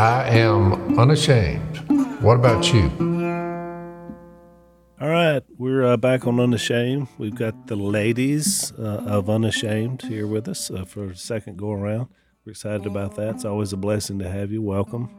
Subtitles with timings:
[0.00, 1.76] I am unashamed.
[2.22, 2.90] What about you?
[4.98, 7.08] All right, we're uh, back on Unashamed.
[7.18, 11.72] We've got the ladies uh, of Unashamed here with us uh, for a second go
[11.72, 12.08] around.
[12.46, 13.34] We're excited about that.
[13.34, 14.62] It's always a blessing to have you.
[14.62, 15.10] Welcome.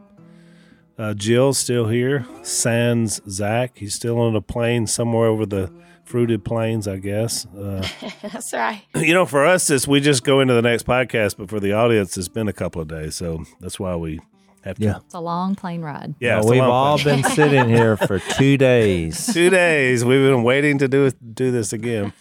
[0.98, 2.26] Uh, Jill's still here.
[2.42, 3.78] Sans Zach.
[3.78, 5.72] He's still on a plane somewhere over the
[6.02, 7.46] fruited plains, I guess.
[7.46, 7.86] Uh,
[8.22, 8.82] That's right.
[8.96, 11.72] you know, for us, it's, we just go into the next podcast, but for the
[11.72, 13.14] audience, it's been a couple of days.
[13.14, 14.18] So that's why we
[14.64, 14.84] have to.
[14.84, 14.96] Yeah.
[15.04, 16.14] It's a long plane ride.
[16.20, 17.22] Yeah, Well, it's a we've long all plane.
[17.22, 19.32] been sitting here for two days.
[19.32, 20.04] two days.
[20.04, 22.12] We've been waiting to do do this again.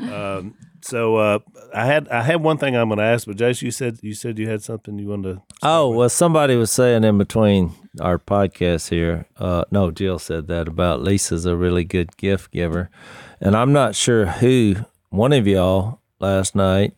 [0.00, 1.38] Um, so uh,
[1.74, 4.14] I had I had one thing I'm going to ask, but Jase, you said you
[4.14, 5.42] said you had something you wanted to.
[5.62, 9.26] Oh well, somebody was saying in between our podcast here.
[9.38, 12.88] Uh, no, Jill said that about Lisa's a really good gift giver,
[13.40, 14.76] and I'm not sure who
[15.10, 16.94] one of y'all last night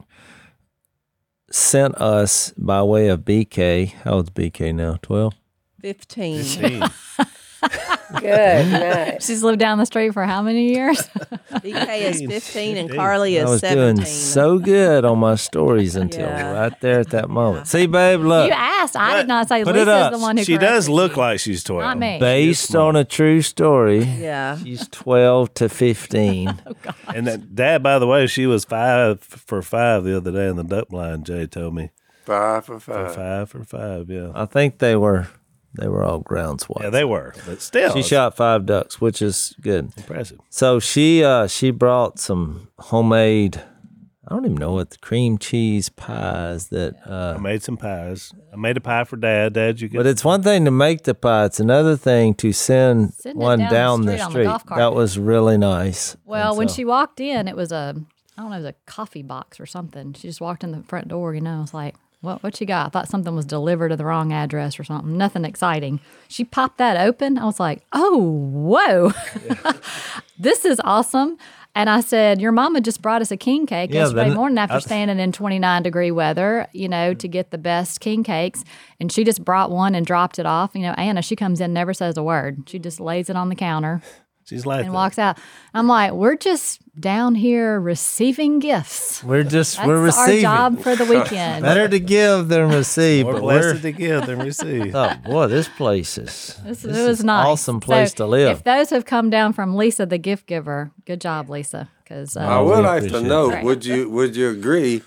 [1.55, 3.93] sent us by way of BK.
[3.93, 4.99] How old's BK now?
[5.03, 5.35] Twelve.
[5.81, 6.85] 15.
[8.21, 9.23] Good night.
[9.23, 10.99] She's lived down the street for how many years?
[11.53, 13.95] BK is 15 and Carly I is was 17.
[13.97, 16.53] doing so good on my stories until Yeah.
[16.53, 17.67] right there at that moment.
[17.69, 18.47] See, babe, look.
[18.49, 18.97] you asked.
[18.97, 20.13] I did not say Put it Lisa's up.
[20.13, 21.19] the one who She does corrected look you.
[21.23, 21.83] like she's twelve.
[21.83, 22.19] Not me.
[22.19, 24.59] Based on a true story, Yeah.
[24.59, 26.63] she's 12 to 15.
[27.15, 30.57] And that dad, by the way, she was five for five the other day in
[30.57, 31.27] the duck blind.
[31.27, 31.91] Jay told me
[32.25, 33.15] Five for for five.
[33.15, 34.09] five for five.
[34.11, 35.29] Yeah, I think they were
[35.79, 36.83] they were all ground swats.
[36.85, 39.91] yeah, they were, but still, she shot five ducks, which is good.
[39.97, 40.39] impressive.
[40.51, 43.63] So she uh she brought some homemade
[44.29, 48.33] I don't even know what the cream cheese pies that uh, I made some pies.
[48.53, 49.53] I made a pie for dad.
[49.55, 49.99] Dad, you get.
[49.99, 53.43] but it's one thing to make the pie, it's another thing to send Send it
[53.43, 54.45] one down the down the street on the street.
[54.69, 56.17] golf that was really nice.
[56.25, 57.97] Well, And when so- she walked in, it was a
[58.39, 60.15] I don't know, it was a coffee box or something.
[60.15, 61.35] She just walked in the front door.
[61.35, 62.43] You know, I was like, "What?
[62.43, 65.17] What you got?" I thought something was delivered to the wrong address or something.
[65.19, 66.01] Nothing exciting.
[66.29, 67.37] She popped that open.
[67.37, 69.13] I was like, "Oh, whoa,
[70.39, 71.37] this is awesome."
[71.75, 74.59] And I said, "Your mama just brought us a king cake Yeah, yesterday then- morning
[74.59, 78.63] after I- standing in 29 degree weather, you know, to get the best king cakes.
[79.01, 80.73] And she just brought one and dropped it off.
[80.75, 82.69] You know, Anna, she comes in, never says a word.
[82.69, 84.03] She just lays it on the counter
[84.53, 85.39] she's like and walks out.
[85.75, 89.25] I'm like, we're just down here receiving gifts.
[89.25, 90.45] we're just That's we're receiving.
[90.45, 91.63] our job for the weekend.
[91.63, 93.25] Better to give than receive.
[93.25, 94.95] More but we're, blessed to give than receive.
[94.95, 97.47] oh boy, this place is This, this it was is nice.
[97.47, 98.59] awesome place So to live.
[98.59, 101.89] If those have come down from Lisa, the gift giver, good job, Lisa.
[102.05, 103.65] Because I uh, would like to know, that.
[103.65, 105.03] would you would you agree?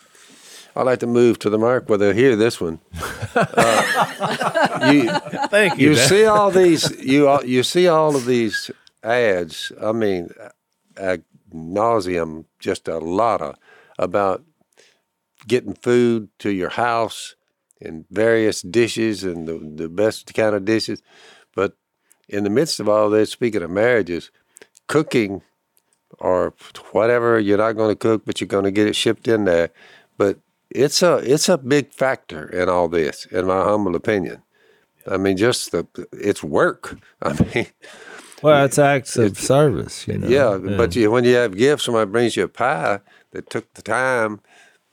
[0.78, 2.80] I'd like to move to the mark where they hear this one.
[3.38, 5.10] Uh, you
[5.50, 5.90] Thank you.
[5.90, 6.10] you Dad.
[6.10, 8.72] see all these you you see all of these
[9.06, 9.72] ads.
[9.82, 10.30] I mean,
[10.98, 11.24] ad
[11.54, 13.56] nauseum, just a lot of
[13.98, 14.44] about
[15.48, 17.36] getting food to your house
[17.82, 21.02] and various dishes and the, the best kind of dishes.
[21.56, 21.78] But
[22.28, 24.32] in the midst of all this, speaking of marriages,
[24.88, 25.42] cooking
[26.20, 26.54] or
[26.92, 29.70] whatever you're not going to cook, but you're going to get it shipped in there.
[30.18, 30.40] But
[30.70, 34.42] it's a it's a big factor in all this, in my humble opinion.
[35.08, 36.98] I mean, just the it's work.
[37.22, 37.68] I mean,
[38.42, 40.28] well, it's acts of service, you know.
[40.28, 43.00] yeah, but you, when you have gifts, somebody brings you a pie
[43.32, 44.42] that took the time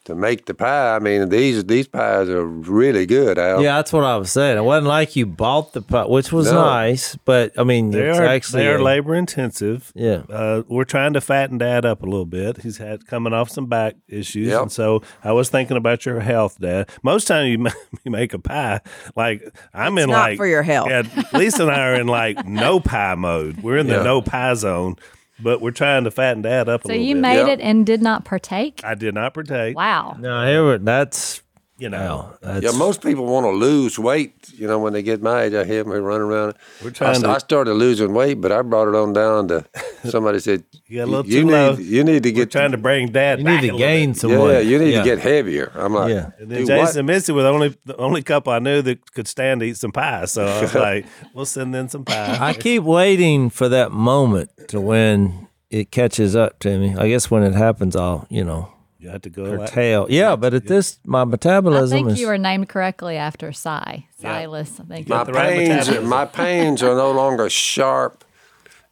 [0.04, 0.96] to make the pie.
[0.96, 3.62] I mean, these these pies are really good, Al.
[3.62, 4.58] Yeah, that's what I was saying.
[4.58, 6.60] It wasn't like you bought the pie, which was No.
[6.64, 9.92] nice, but I mean, They it's are, actually they are labor intensive.
[9.94, 10.22] Yeah.
[10.28, 12.62] Uh, we're trying to fatten Dad up a little bit.
[12.62, 14.62] He's had coming off some back issues, Yep.
[14.62, 16.88] and so I was thinking about your health, Dad.
[17.04, 17.66] Most time you,
[18.04, 18.80] you make a pie,
[19.14, 19.42] like
[19.72, 20.88] I'm It's in not like for your health.
[20.90, 21.02] Yeah,
[21.32, 23.62] Lisa and I are in like no pie mode.
[23.62, 24.02] We're in the Yeah.
[24.02, 24.96] no pie zone,
[25.40, 27.20] but we're trying to fatten that up a so little you bit.
[27.20, 27.48] made Yep.
[27.48, 28.80] it and did not partake.
[28.84, 29.76] I did not partake.
[29.76, 30.16] Wow.
[30.18, 31.41] No, here we- that's
[31.82, 34.34] You know, no, that's Yeah, most people want to lose weight.
[34.54, 36.54] You know, when they get my age, I hear them running around.
[36.80, 39.64] We're I, trying to- I started losing weight, but I brought it on down to.
[40.04, 41.72] Somebody said, You got a little you too need, low.
[41.74, 43.40] You need to we're get trying to bring Dad.
[43.40, 44.20] you need a to gain bit.
[44.20, 44.98] some Yeah, you need Yeah.
[45.02, 45.72] to get heavier.
[45.74, 46.30] I'm like, Yeah.
[46.38, 48.80] And then "Do what?" Jason and Missy were the only the only couple I knew
[48.82, 50.24] that could stand to eat some pie.
[50.26, 51.04] So I was like,
[51.34, 52.36] we'll send in some pie.
[52.40, 56.94] I keep waiting for that moment to when it catches up to me.
[56.96, 58.71] I guess when it happens, I'll you know
[59.02, 59.42] you have to go.
[59.44, 60.06] Like, curtail.
[60.08, 61.96] Yeah, but at this, my metabolism.
[61.96, 62.20] I think is.
[62.20, 64.06] you were named correctly after Cy.
[64.18, 64.40] Yeah.
[64.42, 65.08] Silas, I think.
[65.08, 68.24] my the right pains, my pains are no longer sharp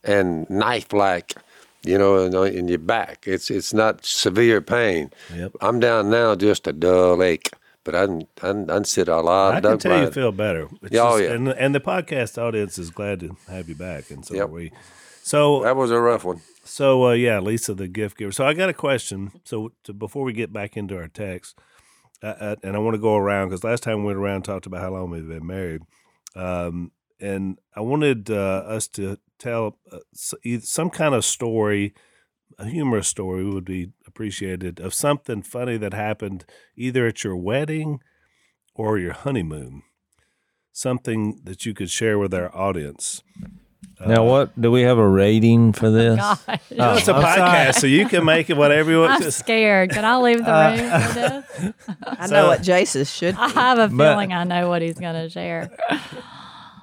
[0.05, 1.35] and knife-like.
[1.83, 5.11] You know, in, in your back, it's it's not severe pain.
[5.35, 5.53] Yep.
[5.63, 7.51] I'm down now, just a dull ache.
[7.85, 9.99] But I can I can, I can sit a lot I of can tell you
[10.03, 10.15] blind.
[10.15, 10.69] feel better.
[10.83, 11.35] It's Yeah, oh, just- yeah.
[11.37, 14.45] And, and the podcast audience is glad to have you back, and so Yep.
[14.45, 14.73] are we.
[15.23, 16.43] So That was a rough one.
[16.71, 18.31] So uh, yeah, Lisa, the gift giver.
[18.31, 19.33] So I got a question.
[19.45, 21.59] So to, before we get back into our text,
[22.23, 24.45] uh, uh, and I want to go around because last time we went around and
[24.45, 25.83] talked about how long we've been married.
[26.37, 29.99] Um, and I wanted uh, us to tell uh,
[30.61, 31.93] some kind of story,
[32.57, 36.45] a humorous story would be appreciated of something funny that happened
[36.77, 37.99] either at your wedding
[38.77, 39.83] or your honeymoon.
[40.71, 43.25] Something that you could share with our audience.
[44.07, 46.17] Now, what do we have a rating for this?
[46.17, 46.39] Gosh.
[46.71, 47.41] No, it's a I'm sorry.
[47.41, 49.23] podcast, so you can make it whatever you want.
[49.23, 49.91] I'm scared.
[49.91, 51.15] Can I leave the Uh, room for
[51.61, 51.75] this?
[52.07, 55.15] I know what Jase's should I have a But- feeling I know what he's going
[55.15, 55.71] to share.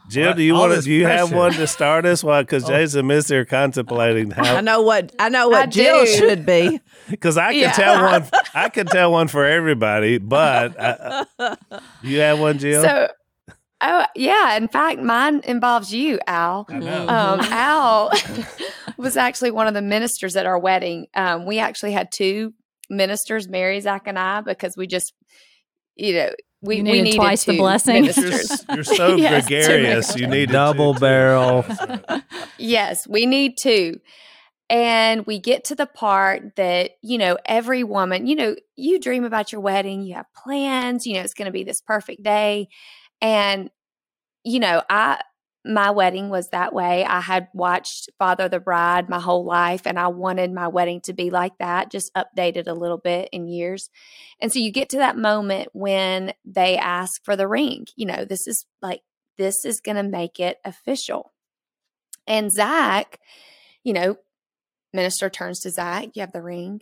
[0.10, 0.76] Jill, do you All want to?
[0.78, 1.36] this Do you have pressure.
[1.36, 2.24] one to start us?
[2.24, 2.42] Why?
[2.42, 4.62] Because Jason missed here contemplating I how.
[4.62, 6.12] know what I know what I Jill do.
[6.12, 6.80] should be.
[7.10, 7.72] Because I can Yeah.
[7.74, 8.24] tell one.
[8.54, 11.26] I can tell one for everybody, but uh,
[12.04, 12.84] you have one, Jill.
[12.84, 13.08] So,
[13.82, 14.56] oh yeah.
[14.58, 16.66] In fact, mine involves you, Al.
[16.70, 17.08] I know.
[17.08, 18.12] Um, Al
[18.98, 21.08] was actually one of the ministers at our wedding.
[21.14, 22.54] Um, we actually had two
[22.90, 25.14] ministers, Mary, Zach, and I, because we just,
[25.96, 26.30] you know,
[26.62, 28.06] we You we needed needed twice the two blessing.
[28.06, 28.66] you're, Ministers.
[28.74, 30.16] you're so Yes, gregarious.
[30.16, 31.66] You need Double barrel.
[32.58, 34.00] Yes, we need two.
[34.70, 39.24] And we get to the part that, you know, every woman, you know, you dream
[39.24, 42.68] about your wedding, you have plans, you know, it's going to be this perfect day.
[43.22, 43.70] And,
[44.44, 45.22] you know, I,
[45.66, 47.04] my wedding was that way.
[47.04, 51.14] I had watched Father the Bride my whole life, and I wanted my wedding to
[51.14, 53.90] be like that, just updated a little bit in years.
[54.40, 57.88] And so you get to that moment when they ask for the ring.
[57.96, 59.02] You know, this is like,
[59.38, 61.34] this is going to make it official.
[62.26, 63.20] And Zach,
[63.84, 64.18] you know,
[64.94, 66.82] minister turns to Zach, you have the ring,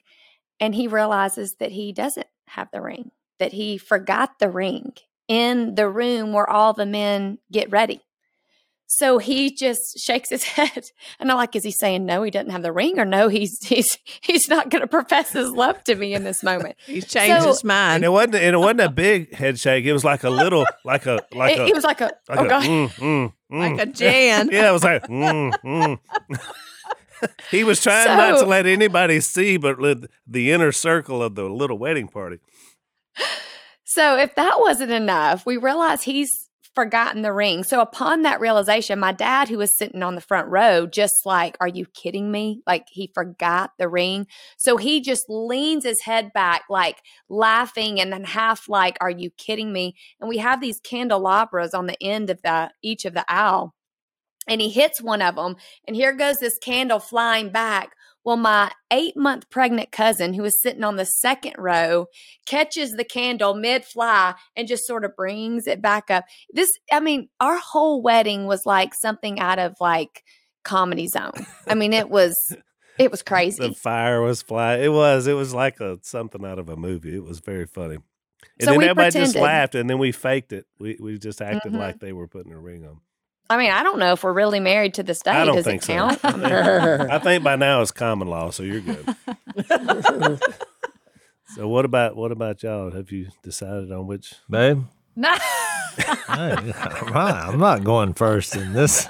[0.59, 4.93] and he realizes that he doesn't have the ring, that he forgot the ring
[5.27, 8.01] in the room where all the men get ready.
[8.87, 10.85] So he just shakes his head.
[11.19, 13.57] And I'm like, is he saying no, he doesn't have the ring, or no, he's
[13.65, 16.75] he's he's not gonna profess his love to me in this moment.
[16.85, 18.03] He's changed So- his And mind.
[18.05, 18.35] it wasn't.
[18.35, 19.85] And it wasn't a big head shake.
[19.85, 22.39] It was like a little, like a, like it, a, it was like a like
[22.39, 22.63] oh a, god.
[22.63, 23.59] mm, mm, mm.
[23.77, 24.49] Like a Jan.
[24.51, 25.03] Yeah, it was like.
[25.07, 25.99] Mm, mm.
[27.49, 29.77] he was trying not to let anybody see, but
[30.27, 32.37] the inner circle of the little wedding party.
[33.95, 37.63] So if that wasn't enough, we realize he's forgotten the ring.
[37.63, 41.55] So upon that realization, my dad, who was sitting on the front row, just like,
[41.61, 42.61] are you kidding me?
[42.67, 44.27] Like he forgot the ring.
[44.57, 46.97] So he just leans his head back, like
[47.29, 49.95] laughing and then half like, are you kidding me?
[50.19, 53.75] And we have these candelabras on the end of the each of the owl.
[54.45, 55.55] And he hits one of them,
[55.87, 57.93] and here goes this candle flying back.
[58.25, 62.07] Well, my eight month pregnant cousin, who was sitting on the second row,
[62.47, 66.25] catches the candle mid fly and just sort of brings it back up.
[66.51, 70.23] This, I mean, our whole wedding was like something out of like
[70.63, 71.45] comedy zone.
[71.67, 72.35] I mean, it was,
[72.97, 73.67] it was crazy.
[73.67, 74.83] The fire was flying.
[74.83, 75.27] It was.
[75.27, 77.15] It was like a something out of a movie.
[77.15, 77.97] It was very funny.
[78.59, 79.41] And So then we everybody just pretended.
[79.41, 80.65] laughed, and then we faked it.
[80.79, 81.77] We we just acted Mhm.
[81.79, 83.01] like they were putting a ring on.
[83.49, 85.31] I mean, I don't know if we're really married to this day.
[85.31, 85.93] I don't Does think it so.
[85.93, 86.19] count?
[86.25, 86.43] I think,
[87.11, 89.15] I think by now it's common law, so you're good.
[91.55, 92.91] so what about what about y'all?
[92.91, 94.33] Have you decided on which?
[94.49, 94.83] Babe,
[95.15, 95.33] No.
[95.95, 99.07] hey, I'm, not, going first in this.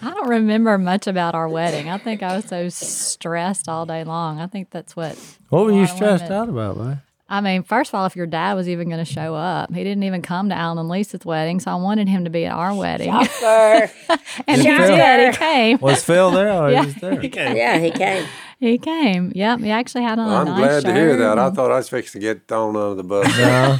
[0.00, 1.90] I don't remember much about our wedding.
[1.90, 4.40] I think I was so stressed all day long.
[4.40, 5.18] I think that's what.
[5.50, 6.98] What were you stressed out about, babe?
[7.32, 9.82] I mean, first of all, if your dad was even going to show up, he
[9.82, 12.52] didn't even come to Alan and Lisa's wedding, so I wanted him to be at
[12.52, 13.10] our wedding.
[13.10, 13.90] Shocker.
[14.46, 15.32] and he Phil- did.
[15.32, 15.78] He came.
[15.78, 16.80] Was Phil there oh, or Yeah.
[16.82, 17.24] he was there?
[17.56, 18.26] yeah, he came.
[18.60, 19.32] He came.
[19.34, 19.60] Yep.
[19.60, 21.38] He actually had on a I'm nice glad to hear that.
[21.38, 23.38] I thought I was fixing to get thrown under the bus.
[23.38, 23.78] No.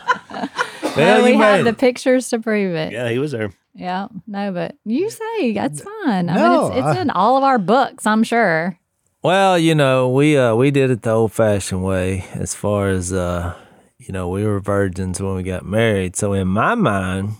[0.96, 2.92] No, Well, we have made the pictures to prove it.
[2.92, 3.50] Yeah, he was there.
[3.74, 4.06] Yeah.
[4.28, 6.28] No, but you say that's fine.
[6.28, 8.78] I No, mean, it's, it's I- in all of our books, I'm sure.
[9.24, 13.10] Well, you know, we uh we did it the old fashioned way as far as
[13.10, 13.54] uh
[13.96, 16.14] you know, we were virgins when we got married.
[16.14, 17.36] So in my mind,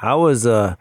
[0.00, 0.76] I was uh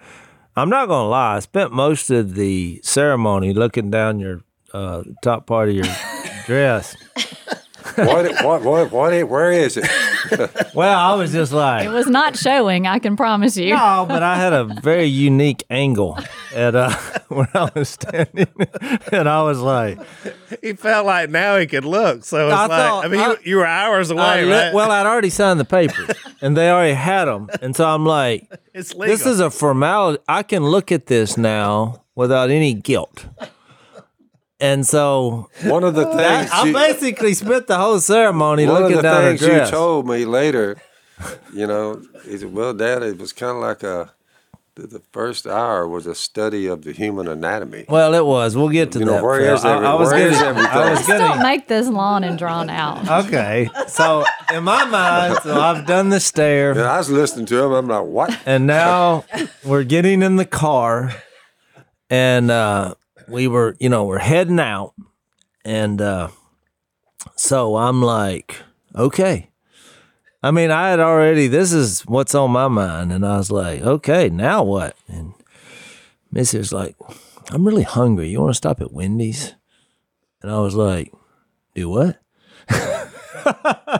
[0.55, 4.39] I'm not gonna lie, I spent most of the ceremony looking down your
[4.73, 5.93] uh top part of your
[6.45, 6.95] dress.
[7.95, 9.89] What, what, what, what, where is it?
[10.75, 13.73] Well, I was just like It was not showing, I can promise you.
[13.75, 16.17] No, but I had a very unique angle
[16.55, 16.91] at uh
[17.29, 18.47] where I was standing,
[19.11, 19.99] and I was like,
[20.61, 22.23] He felt like now he could look.
[22.23, 24.73] So it's I like thought- I mean, you, I- you were hours away, I right?
[24.73, 26.09] well, I'd already signed the papers,
[26.41, 29.07] and they already had them, and so I'm like, it's legal.
[29.07, 30.21] this is a formality.
[30.27, 33.25] I can look at this now without any guilt,
[34.59, 38.81] and so One of the things I you, basically spent the whole ceremony one of
[38.83, 40.77] looking the down her things you told me later,
[41.53, 44.11] you know, he said, "Well, Dad, it was kind of like a
[44.75, 47.83] the, the first hour was a study of the human anatomy.
[47.89, 48.55] Well, it was.
[48.55, 49.23] We'll get to You know, that.
[49.23, 49.55] where Phil.
[49.55, 50.47] is every- I, I was where is getting.
[50.47, 50.71] everything?
[50.71, 53.25] I was Just don't make this long and drawn out.
[53.25, 54.23] Okay, so
[54.53, 56.71] in my mind, so I've done the stare.
[56.71, 57.73] And I was listening to him.
[57.73, 58.39] I'm like, what?
[58.45, 59.25] and now
[59.65, 61.13] we're getting in the car
[62.09, 62.93] and uh
[63.29, 64.93] we were you know we're heading out.
[65.65, 66.29] And uh
[67.35, 68.55] so i'm like
[68.95, 69.49] okay.
[70.41, 73.11] I mean i had already this is what's on my mind.
[73.11, 74.95] And i was like okay now what?
[75.07, 75.33] And
[76.31, 76.95] missy was like
[77.51, 78.29] i'm really hungry.
[78.29, 79.55] You want to stop at wendy's?
[80.41, 81.11] And i was like
[81.75, 82.19] do what?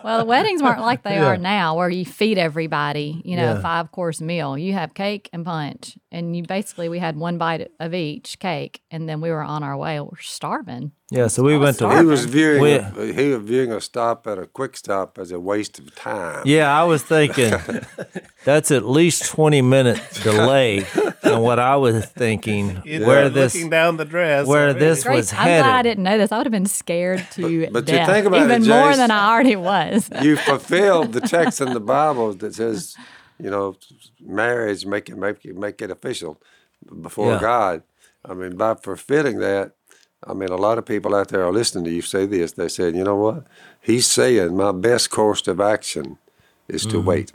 [0.04, 1.26] Well, the weddings weren't like they Yeah.
[1.28, 3.58] are now, where you feed everybody, you know, Yeah.
[3.58, 4.58] a five course meal.
[4.58, 8.82] You have cake and punch, and you basically we had one bite of each cake,
[8.92, 10.00] and then we were on our way.
[10.00, 10.92] We're starving.
[11.12, 14.28] yeah so we went to He was viewing We- a, he was viewing a stop
[14.28, 16.44] at a quick stop as a waste of time.
[16.46, 17.54] Yeah, I was thinking
[18.46, 20.86] that's at least 20 minute delay
[21.24, 24.48] than what I was thinking You uh, where this looking down the dress.
[24.48, 24.80] where already.
[24.80, 25.16] this Great.
[25.18, 26.32] was I'm glad I didn't know this.
[26.32, 29.12] I would have been scared to but you death, think about it, even more than
[29.12, 30.10] I already was.
[30.22, 32.96] You fulfilled the text in the Bible that says,
[33.40, 33.76] you know,
[34.22, 36.42] marriage make it make it make it official
[37.02, 37.40] before Yeah.
[37.40, 37.84] God.
[38.26, 39.72] I mean, by fulfilling that,
[40.26, 42.52] I mean a lot of people out there are listening to you say this.
[42.54, 43.48] They said, you know what?
[43.82, 46.18] He's saying my best course of action
[46.68, 46.92] is Mm-hmm.
[46.92, 47.32] to wait.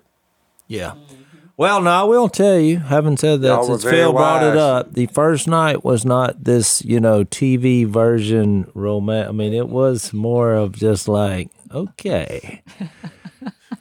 [0.68, 0.94] Yeah.
[1.56, 4.94] Well, no, I will tell you, having said that, Y'all since Phil brought it up,
[4.94, 9.28] the first night was not this, you know, TV version romance.
[9.28, 12.62] I mean, it was more of just like, okay,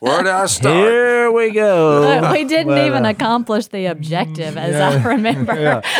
[0.03, 0.75] Where did I start?
[0.75, 2.19] here we go.
[2.19, 5.81] But we didn't But, even uh, accomplish the objective, as I remember.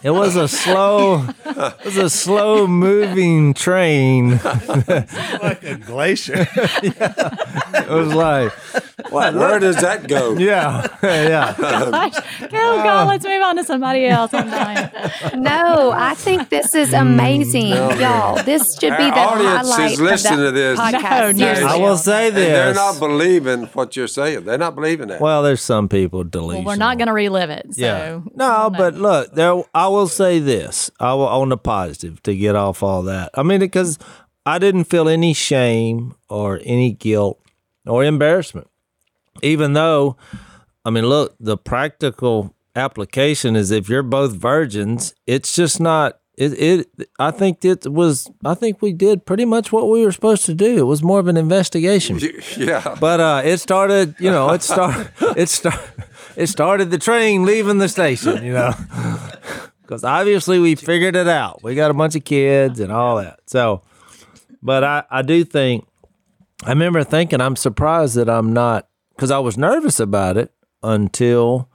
[0.00, 4.38] It was a slow, it was a slow moving train.
[5.42, 6.46] like a glacier.
[6.54, 8.52] It was like,
[9.10, 9.34] What?
[9.34, 10.32] Where does that go?
[10.38, 11.54] yeah, yeah.
[11.58, 14.32] Gosh, oh God, let's move on to somebody else.
[14.34, 14.90] I'm dying.
[15.42, 18.42] No, I think this is mm, amazing, y'all.
[18.42, 20.78] This should be the audience is highlight of listening the to this.
[20.78, 21.36] podcast.
[21.36, 21.66] No, no.
[21.66, 24.44] I will say And they're not believing what you're saying.
[24.44, 25.20] They're not believing that.
[25.20, 26.64] Well, there's some people delusional.
[26.64, 27.74] Well, we're not going to relive it.
[27.74, 28.20] So Yeah.
[28.34, 29.62] No, but look, there.
[29.74, 30.90] I will say this.
[31.00, 33.30] I will on the positive to get off all that.
[33.34, 33.98] I mean, because
[34.46, 37.40] I didn't feel any shame or any guilt
[37.86, 38.68] or embarrassment,
[39.42, 40.16] even though,
[40.84, 46.20] I mean, look, the practical application is if you're both virgins, it's just not.
[46.36, 46.52] It,
[46.96, 50.44] it I think it was I think we did pretty much what we were supposed
[50.46, 50.78] to do.
[50.78, 52.20] It was more of an investigation.
[52.56, 52.96] yeah.
[53.00, 55.80] But uh, it started, you know, it started, it start,
[56.36, 58.72] it started the train leaving the station, you know,
[59.82, 61.60] because obviously we figured it out.
[61.64, 63.40] We got a bunch of kids and all that.
[63.46, 63.82] So,
[64.62, 65.88] but I, I do think,
[66.64, 68.87] I remember thinking, I'm surprised that I'm not,
[69.18, 71.68] because I was nervous about it until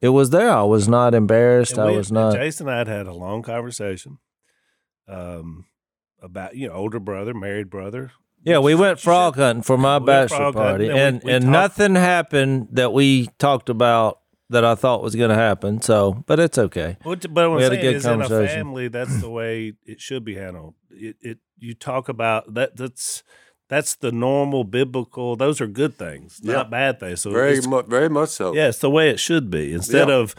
[0.00, 0.50] it was there.
[0.50, 1.74] I was not embarrassed.
[1.74, 2.34] And I we- was not.
[2.34, 4.18] Jason and I had had a long conversation
[5.08, 5.66] um,
[6.20, 8.10] about you know older brother, married brother.
[8.42, 11.52] Yeah, we went frog hunting for my We bachelor party, and and we- and, talked-
[11.52, 14.18] nothing happened that we talked about
[14.48, 15.80] that I thought was going to happen.
[15.80, 16.96] So, but it's okay.
[17.04, 20.00] But what We I'm had a good is, in a family, that's the way it
[20.00, 20.74] should be handled.
[20.90, 22.76] It, it you talk about that.
[22.76, 23.22] That's
[23.70, 25.36] that's the normal biblical.
[25.36, 26.54] Those are good things, Yeah.
[26.54, 27.22] not bad things.
[27.22, 28.52] So Very it's, much, very much so.
[28.54, 30.16] yeah, it's the way it should be instead Yeah.
[30.16, 30.34] of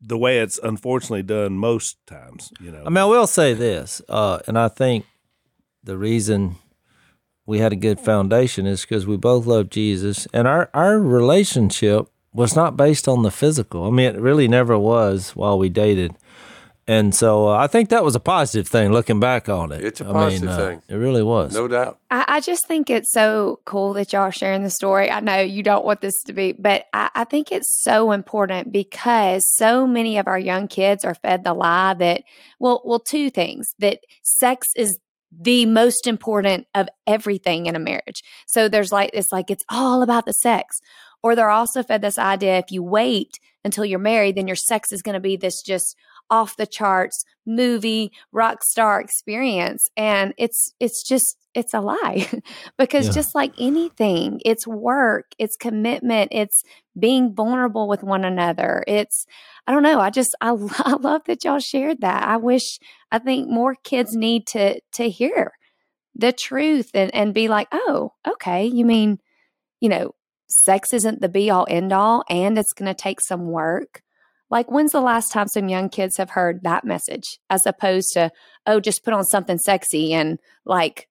[0.00, 2.52] the way it's unfortunately done most times.
[2.60, 5.06] You know, I mean, I will say this, uh, and I think
[5.82, 6.56] the reason
[7.46, 12.08] we had a good foundation is because we both love Jesus, and our our relationship
[12.32, 13.84] was not based on the physical.
[13.86, 16.12] I mean, it really never was while we dated.
[16.88, 19.84] And so uh, I think that was a positive thing looking back on it.
[19.84, 20.82] It's a positive uh, thing.
[20.88, 21.52] It really was.
[21.52, 21.98] No doubt.
[22.10, 25.10] I, I just think it's so cool that y'all are sharing the story.
[25.10, 28.72] I know you don't want this to be, but I, I think it's so important
[28.72, 32.22] because so many of our young kids are fed the lie that,
[32.60, 35.00] well, well, two things that sex is
[35.36, 38.22] the most important of everything in a marriage.
[38.46, 40.80] So there's like, it's like, it's all about the sex.
[41.22, 44.92] Or they're also fed this idea if you wait until you're married, then your sex
[44.92, 45.96] is going to be this just
[46.30, 52.28] off the charts movie rock star experience and it's it's just it's a lie.
[52.78, 53.12] Because Yeah.
[53.12, 56.62] just like anything it's work it's commitment it's
[56.98, 58.82] being vulnerable with one another.
[58.86, 59.26] It's
[59.66, 62.26] i don't know i just i, I love that y'all shared that.
[62.26, 62.78] I wish
[63.12, 65.52] i think more kids need to to hear
[66.14, 69.18] the truth and and be like oh okay you mean
[69.80, 70.14] you know
[70.48, 74.02] sex isn't the be all end all and it's going to take some work
[74.50, 78.30] like, when's the last time some young kids have heard that message as opposed to,
[78.66, 81.08] oh, just put on something sexy and like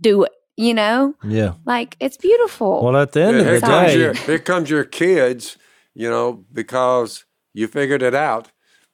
[0.00, 1.14] do it, you know?
[1.24, 1.54] Yeah.
[1.64, 2.84] Like, it's beautiful.
[2.84, 5.56] Well, at the end Yeah, of the comes day, your here comes your kids
[5.94, 8.50] you know, because you figured it out.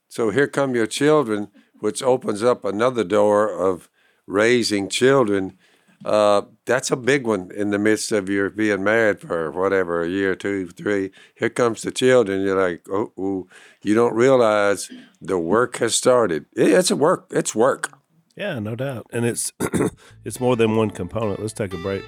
[0.08, 1.48] So here come your children,
[1.80, 3.88] which opens up another door of
[4.26, 5.56] raising children.
[6.04, 10.08] Uh, that's a big one in the midst of your being married for whatever a
[10.08, 11.10] year, two, three.
[11.34, 12.40] Here comes the children.
[12.40, 13.48] You're like, oh,
[13.82, 14.90] you don't realize
[15.20, 16.46] the work has started.
[16.52, 17.26] It's a work.
[17.30, 17.98] It's work.
[18.34, 19.08] Yeah, no doubt.
[19.12, 19.52] And it's
[20.24, 21.40] it's more than one component.
[21.40, 22.04] Let's take a break.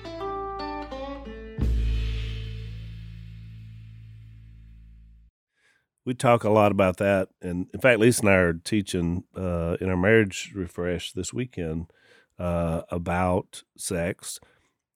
[6.05, 9.77] We talk a lot about that, and in fact, Lisa and I are teaching uh,
[9.81, 11.93] in our marriage refresh this weekend
[12.39, 14.41] uh, about sex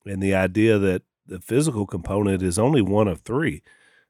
[0.05, 3.61] and the idea that the physical component is only one of three.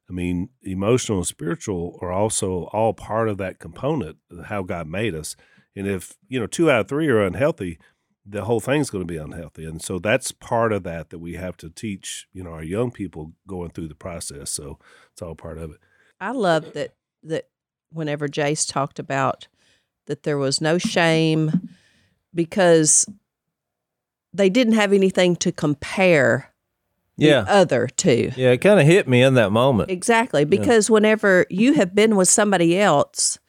[0.09, 4.87] I mean, emotional and spiritual are also all part of that component, of how God
[4.87, 5.35] made us.
[5.75, 7.77] And if, you know, two out of three are unhealthy,
[8.25, 9.65] the whole thing's going to be unhealthy.
[9.65, 12.91] And so that's part of that that we have to teach, you know, our young
[12.91, 14.49] people going through the process.
[14.49, 14.79] So
[15.11, 15.77] it's all part of it.
[16.19, 17.49] I love that that
[17.91, 19.47] whenever Jase talked about
[20.07, 21.69] that there was no shame
[22.37, 23.05] because
[24.31, 26.53] they didn't have anything to compare
[27.17, 27.41] Yeah.
[27.41, 28.31] the other to.
[28.39, 29.89] Yeah, it kind of hit me in that moment.
[29.91, 30.45] Exactly.
[30.45, 33.39] Because whenever you have been with somebody else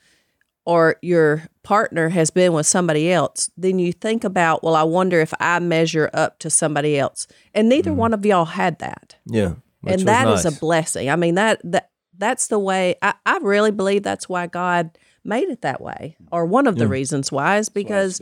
[0.65, 5.21] or your partner has been with somebody else, then you think about, well, I wonder
[5.21, 7.27] if I measure up to somebody else.
[7.55, 7.97] And neither mm.
[7.97, 9.17] one of y'all had that.
[9.27, 9.55] Yeah.
[9.87, 10.57] and that is nice.
[10.57, 11.11] a blessing.
[11.11, 15.49] I mean, that, that that's the way I, I really believe that's why God made
[15.49, 16.17] it that way.
[16.33, 18.21] Or one of the reasons why is because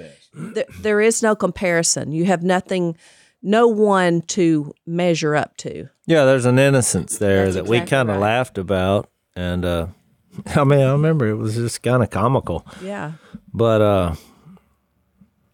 [0.54, 2.12] th- there is no comparison.
[2.12, 2.96] You have nothing,
[3.42, 5.88] no one to measure up to.
[6.06, 8.22] Yeah, there's an innocence there That's that we kind of right.
[8.22, 9.86] laughed about, and uh,
[10.54, 13.12] I mean, I remember it was just kind of comical, Yeah.
[13.54, 14.14] but uh,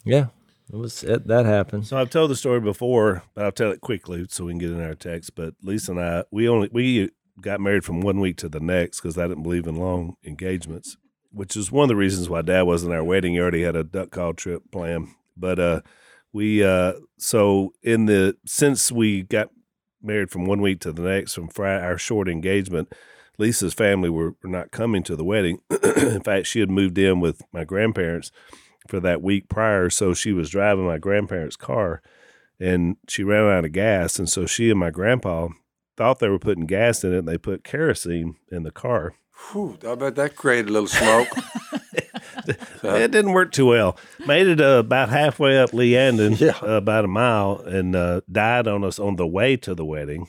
[0.04, 0.26] yeah,
[0.72, 1.86] it was it, that happened.
[1.86, 4.70] So I've told the story before, but I'll tell it quickly so we can get
[4.70, 5.34] in our text.
[5.34, 9.00] But Lisa and I, we only we got married from one week to the next
[9.00, 10.96] because I didn't believe in long engagements,
[11.32, 13.34] which is one of the reasons why Dad wasn't at our wedding.
[13.34, 15.08] He already had a duck call trip planned.
[15.36, 15.80] But uh,
[16.32, 19.50] we uh, so in the since we got
[20.02, 22.92] married from one week to the next from our short engagement.
[23.38, 25.60] Lisa's family were, were not coming to the wedding.
[25.96, 28.30] in fact, she had moved in with my grandparents
[28.88, 29.90] for that week prior.
[29.90, 32.02] So she was driving my grandparents' car
[32.60, 34.18] and she ran out of gas.
[34.18, 35.48] And so she and my grandpa
[35.96, 39.14] thought they were putting gas in it and they put kerosene in the car.
[39.50, 41.28] Whew, I bet that created a little smoke.
[42.82, 43.96] it didn't work too well.
[44.26, 46.56] Made it uh, about halfway up Leandon, Yeah.
[46.62, 50.28] uh, about a mile, and uh, died on us on the way to the wedding.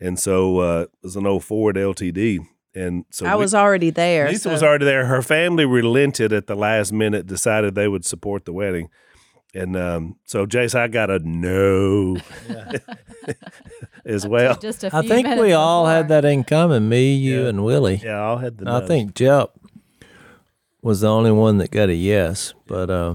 [0.00, 2.40] And so uh, it was an old Ford LTD.
[2.74, 4.28] And so I we- was already there.
[4.28, 5.06] Lisa so- was already there.
[5.06, 8.88] Her family relented at the last minute, decided they would support the wedding.
[9.54, 12.16] And um, so, Jase, I got a no
[14.04, 14.56] as well.
[14.60, 16.88] Just a few I think we minutes all had that in common.
[16.88, 17.48] Me, you, Yeah.
[17.48, 18.00] and Willie.
[18.04, 19.50] Yeah, all had the And I think Jep
[20.82, 23.14] was the only one that got a yes, but uh,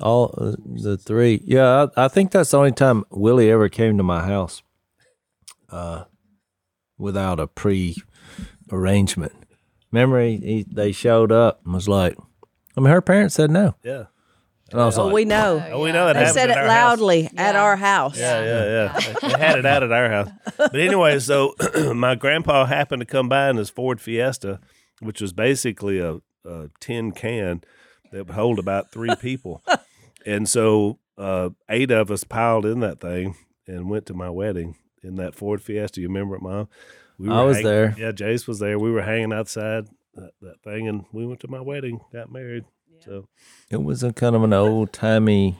[0.00, 1.40] all uh, the three.
[1.44, 4.62] Yeah, I, I think that's the only time Willie ever came to my house
[5.70, 6.04] uh,
[6.98, 7.96] without a pre
[8.72, 9.32] arrangement.
[9.92, 12.16] Remember, he, he, they showed up and was like,
[12.76, 13.74] I mean, her parents said no.
[13.82, 14.04] Yeah.
[14.70, 15.64] And I was Oh, like, we know.
[15.72, 16.98] Oh, we know that They happened said it our house.
[17.00, 17.62] loudly at Yeah.
[17.62, 18.18] our house.
[18.18, 19.14] Yeah, yeah, yeah.
[19.32, 20.30] they had it out at our house.
[20.58, 21.54] But anyway, so
[21.94, 24.60] my grandpa happened to come by in his Ford Fiesta,
[25.00, 27.62] which was basically a, a tin can
[28.12, 29.62] that would hold about three people.
[30.26, 34.76] and so uh, eight of us piled in that thing and went to my wedding
[35.02, 36.00] in that Ford Fiesta.
[36.00, 36.68] You remember it, Mom?
[37.18, 37.94] We I was hang- there.
[37.98, 38.78] Yeah, Jase was there.
[38.78, 42.64] We were hanging outside that, that thing, and we went to my wedding, got married.
[43.04, 43.28] So
[43.70, 45.58] it was a kind of an old timey,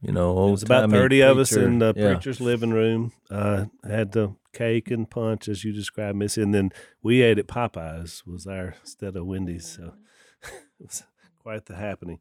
[0.00, 2.12] you know, old It was about timey 30 of us in the Yeah.
[2.14, 3.12] preacher's living room.
[3.30, 6.42] Uh, had the cake and punch, as you described, Missy.
[6.42, 6.70] And then
[7.02, 9.66] we ate at Popeyes, was our instead of Wendy's.
[9.66, 9.94] So
[10.42, 11.02] it was
[11.38, 12.18] quite the happening.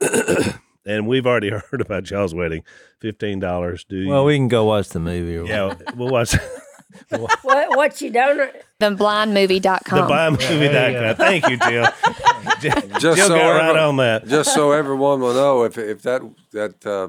[0.86, 2.62] and we've already heard about y'all's wedding.
[3.02, 4.08] $15 do you?
[4.10, 5.36] Well, we can go watch the movie.
[5.36, 6.34] Or Yeah, we'll watch
[7.42, 10.08] What, what you don't The blindmovie.com.
[10.08, 11.16] the buymovie.com.
[11.16, 11.86] Thank you, Jill.
[12.60, 14.26] Jill, Just Jill so got right every- on that.
[14.26, 17.08] just so everyone will know if if that that uh,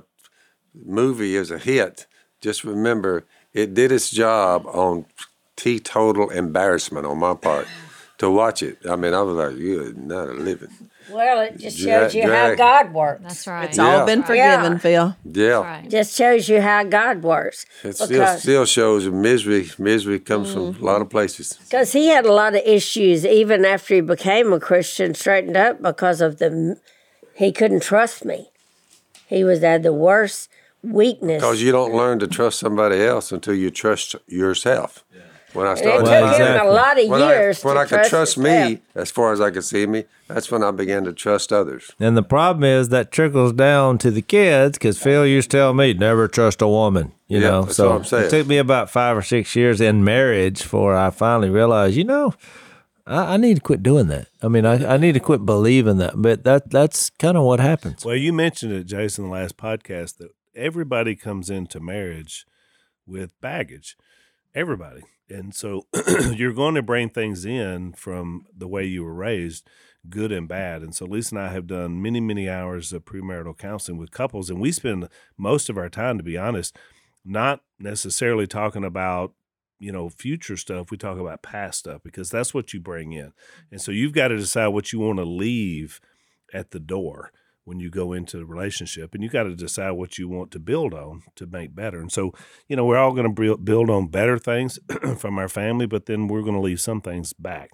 [0.75, 2.05] movie is a hit,
[2.41, 5.05] just remember it did its job on
[5.55, 7.67] teetotal embarrassment on my part
[8.19, 8.77] to watch it.
[8.89, 10.69] I mean, I was like, "You're not a living."
[11.11, 12.55] Well, it just Dra- shows you how.
[12.55, 13.21] God works.
[13.23, 13.69] That's right.
[13.69, 13.99] It's Yeah.
[13.99, 14.25] all been Yeah.
[14.25, 15.15] forgiven, Phil.
[15.25, 15.89] Yeah, That's right.
[15.89, 17.65] Just shows you how God works.
[17.83, 19.69] it still Because- still shows misery.
[19.77, 20.81] Misery comes from mm.
[20.81, 21.57] a lot of places.
[21.63, 25.81] Because he had a lot of issues even after he became a Christian, straightened up
[25.81, 26.77] because of the
[27.33, 28.49] he couldn't trust me.
[29.27, 30.49] He was at the worst
[30.83, 31.41] weakness.
[31.41, 35.03] Because you don't learn to trust somebody else until you trust yourself.
[35.53, 37.75] When I And it started took Well, him a lot of when years I, when
[37.75, 38.79] to I could trust me himself.
[38.95, 41.91] as far as I could see me, that's when I began to trust others.
[41.99, 45.73] And the problem is that trickles down to the kids because Phil used to tell
[45.73, 47.11] me never trust a woman.
[47.27, 48.25] You Yeah, know, that's so what I'm saying.
[48.25, 52.03] it took me about five or six years in marriage before I finally realized, you
[52.05, 52.33] know,
[53.05, 54.27] I, I need to quit doing that.
[54.41, 56.13] I mean, I, I need to quit believing that.
[56.15, 58.05] But that that's kind of what happens.
[58.05, 62.45] Well, you mentioned it, Jason, the last podcast that everybody comes into marriage
[63.05, 63.97] with baggage.
[64.53, 65.01] Everybody.
[65.31, 65.87] And so
[66.33, 69.67] you're going to bring things in from the way you were raised,
[70.09, 70.81] good and bad.
[70.81, 74.49] And so Lisa and I have done many, many hours of premarital counseling with couples.
[74.49, 76.77] And we spend most of our time, to be honest,
[77.23, 79.33] not necessarily talking about
[79.79, 83.33] you know future stuff we talk about past stuff because that's what you bring in
[83.71, 85.99] and so you've got to decide what you want to leave
[86.53, 87.31] at the door
[87.71, 90.59] when you go into the relationship and you got to decide what you want to
[90.59, 92.33] build on to make better and so
[92.67, 94.77] you know we're all going to build on better things
[95.17, 97.69] from our family but then we're going to leave some things back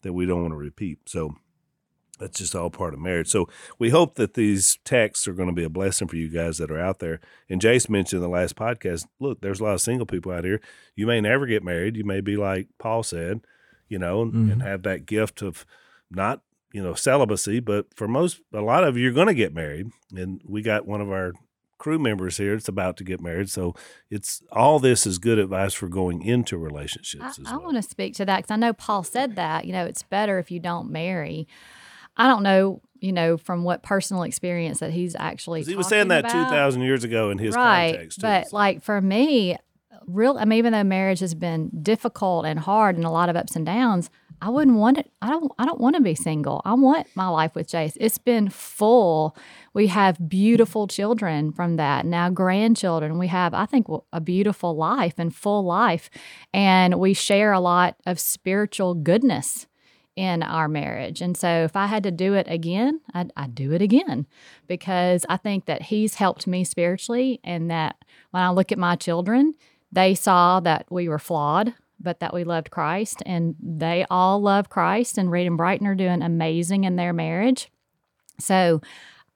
[0.00, 1.34] that we don't want to repeat so
[2.18, 3.28] that's just all part of marriage.
[3.28, 6.58] So we hope that these texts are going to be a blessing for you guys
[6.58, 7.20] that are out there.
[7.50, 10.44] And Jase mentioned in the last podcast, look, there's a lot of single people out
[10.44, 10.60] here.
[10.94, 11.96] You may never get married.
[11.96, 13.40] You may be like Paul said,
[13.88, 15.66] you know, and, and have that gift of
[16.10, 17.60] not, you know, celibacy.
[17.60, 19.90] But for most, a lot of you, you're going to get married.
[20.14, 21.32] And we got one of our
[21.78, 23.50] crew members here that's about to get married.
[23.50, 23.74] So
[24.08, 27.82] it's all this is good advice for going into relationships I, as I want to
[27.82, 29.64] speak to that because I know Paul said that.
[29.64, 31.48] You know, it's better if you don't marry.
[32.16, 36.08] I don't know, you know, from what personal experience that he's actually he was saying
[36.08, 36.50] that about.
[36.50, 38.20] 2,000 years ago in his right, context.
[38.20, 38.22] too.
[38.22, 39.56] but like for me,
[40.06, 40.36] real.
[40.38, 43.56] I mean, even though marriage has been difficult and hard and a lot of ups
[43.56, 44.10] and downs,
[44.42, 45.08] I wouldn't want it.
[45.22, 45.52] I don't.
[45.56, 46.62] I don't want to be single.
[46.64, 47.96] I want my life with Jase.
[48.00, 49.36] It's been full.
[49.72, 52.04] We have beautiful children from that.
[52.04, 53.18] Now grandchildren.
[53.18, 56.10] We have, I think, a beautiful life and full life,
[56.52, 59.68] and we share a lot of spiritual goodness
[60.16, 61.22] in our marriage.
[61.22, 64.26] And so if I had to do it again, I'd, I'd do it again
[64.66, 67.96] because I think that he's helped me spiritually and that
[68.32, 69.54] when I look at my children,
[69.92, 74.68] they saw that we were flawed, but that we loved Christ and they all love
[74.68, 77.70] Christ and Reed and Brighton are doing amazing in their marriage.
[78.38, 78.80] So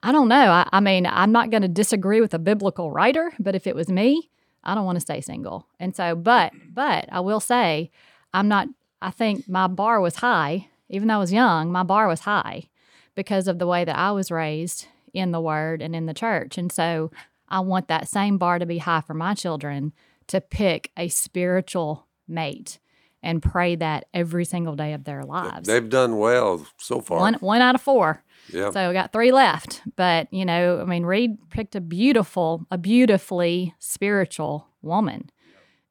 [0.03, 0.35] I don't know.
[0.35, 3.75] I, I mean, I'm not going to disagree with a biblical writer, but if it
[3.75, 4.29] was me,
[4.63, 5.67] I don't want to stay single.
[5.79, 7.91] And so, but, but I will say,
[8.33, 8.67] I'm not,
[9.01, 10.67] I think my bar was high.
[10.89, 12.69] Even though I was young, my bar was high
[13.15, 16.57] because of the way that I was raised in the word and in the church.
[16.57, 17.11] And so
[17.49, 19.93] I want that same bar to be high for my children
[20.27, 22.79] to pick a spiritual mate
[23.23, 25.67] and pray that every single day of their lives.
[25.67, 27.19] They've done well so far.
[27.19, 28.23] One one out of four.
[28.53, 28.69] yeah.
[28.71, 29.81] So we got three left.
[29.95, 35.29] But you know, I mean, Reed picked a beautiful, a beautifully spiritual woman.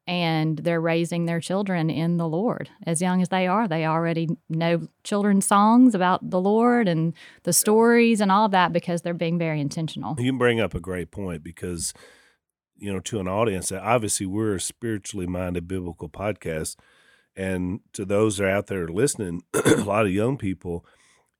[0.09, 2.69] And they're raising their children in the Lord.
[2.85, 7.51] As young as they are, they already know children's songs about the Lord and the
[7.51, 10.15] stories and all of that because they're being very intentional.
[10.17, 11.93] You bring up a great point because,
[12.79, 16.75] you know, to an audience that obviously we're a spiritually minded biblical podcast.
[17.35, 20.85] And to those that are out there listening, a lot of young people,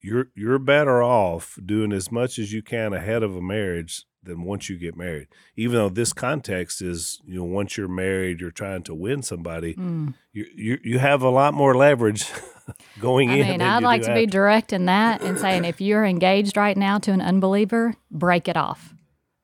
[0.01, 4.43] you're you're better off doing as much as you can ahead of a marriage than
[4.43, 5.27] once you get married.
[5.55, 9.73] Even though this context is, you know, once you're married, you're trying to win somebody.
[9.73, 10.13] Mm.
[10.33, 12.29] You you you have a lot more leverage
[12.99, 13.47] going I in.
[13.47, 14.31] mean, I'd like to be after.
[14.31, 18.57] direct in that and saying if you're engaged right now to an unbeliever, break it
[18.57, 18.93] off.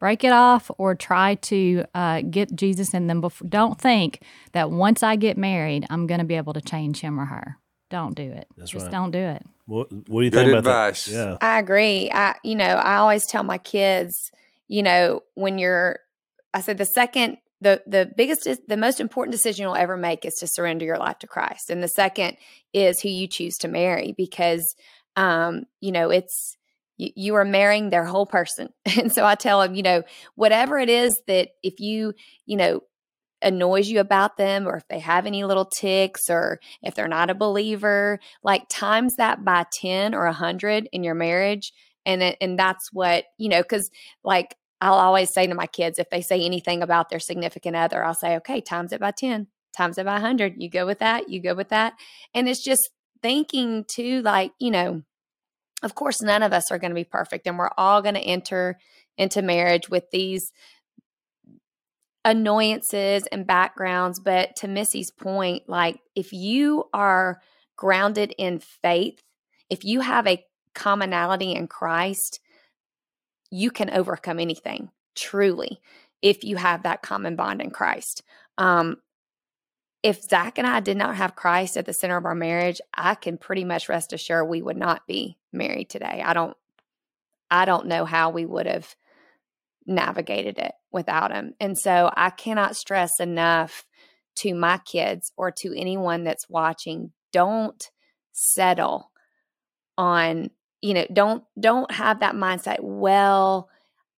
[0.03, 3.21] Break it off or try to uh, get Jesus in them.
[3.21, 3.47] Before.
[3.47, 4.19] Don't think
[4.51, 7.57] that once I get married, I'm going to be able to change him or her.
[7.89, 8.45] Don't do it.
[8.57, 8.91] That's Just right.
[8.91, 9.45] don't do it.
[9.65, 11.07] What, what do you Good think about that?
[11.07, 11.37] Yeah.
[11.39, 12.11] I agree.
[12.11, 14.29] I, you know, I always tell my kids,
[14.67, 15.99] you know, when you're,
[16.53, 20.33] I said the second, the the biggest, the most important decision you'll ever make is
[20.39, 22.35] to surrender your life to Christ, and the second
[22.73, 24.75] is who you choose to marry because,
[25.15, 26.57] um, you know, it's
[26.97, 30.03] you, you are marrying their whole person, and so I tell them, you know,
[30.35, 32.13] whatever it is that if you,
[32.45, 32.81] you know,
[33.43, 37.29] annoys you about them or if they have any little ticks or if they're not
[37.29, 41.73] a believer like times that by 10 or 100 in your marriage
[42.05, 43.89] and and that's what you know cuz
[44.23, 48.03] like I'll always say to my kids if they say anything about their significant other
[48.03, 51.29] I'll say okay times it by 10 times it by 100 you go with that
[51.29, 51.93] you go with that.
[52.33, 52.89] And it's just
[53.21, 55.03] thinking too like you know
[55.83, 58.21] of course none of us are going to be perfect and we're all going to
[58.21, 58.79] enter
[59.17, 60.51] into marriage with these
[62.25, 64.19] annoyances and backgrounds.
[64.19, 67.41] But to Missy's point, like if you are
[67.75, 69.21] grounded in faith,
[69.69, 70.43] if you have a
[70.73, 72.39] commonality in Christ,
[73.51, 75.79] you can overcome anything truly
[76.21, 78.23] if you have that common bond in Christ.
[78.57, 78.97] Um,
[80.03, 83.15] if Zach and I did not have Christ at the center of our marriage, I
[83.15, 86.21] can pretty much rest assured we would not be married today.
[86.23, 86.55] I don't
[87.49, 88.95] I don't know how we would have
[89.85, 91.53] navigated it without him.
[91.59, 93.85] And so I cannot stress enough
[94.37, 97.91] to my kids or to anyone that's watching, don't
[98.31, 99.11] settle
[99.97, 100.49] on,
[100.81, 103.69] you know, don't don't have that mindset, well,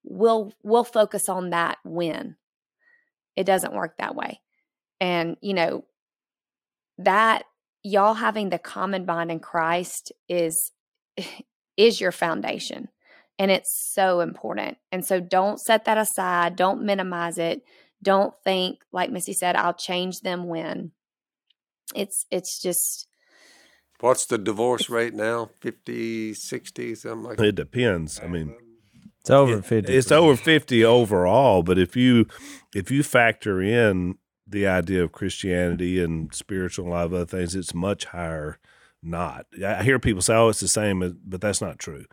[0.03, 2.37] we'll we'll focus on that when.
[3.35, 4.39] It doesn't work that way.
[4.99, 5.85] And, you know,
[6.97, 7.43] that
[7.83, 10.71] y'all having the common bond in Christ is
[11.77, 12.89] is your foundation.
[13.37, 14.77] And it's so important.
[14.93, 16.55] And so don't set that aside.
[16.55, 17.63] Don't minimize it.
[18.01, 20.91] Don't think, like Missy said, I'll change them when.
[21.93, 23.07] It's it's just
[24.01, 25.49] What's the divorce rate now?
[25.61, 27.45] 50, 60, something like that?
[27.45, 28.19] It depends.
[28.21, 28.53] I mean,
[29.21, 29.95] It's over it- fifty.
[29.95, 32.27] It's over fifty overall, but if you
[32.73, 37.25] if you factor in the idea of Christianity and spiritual and a lot of other
[37.25, 38.59] things, it's much higher.
[39.07, 39.45] Not.
[39.63, 42.05] I hear people say, "Oh, it's the same," but that's not true.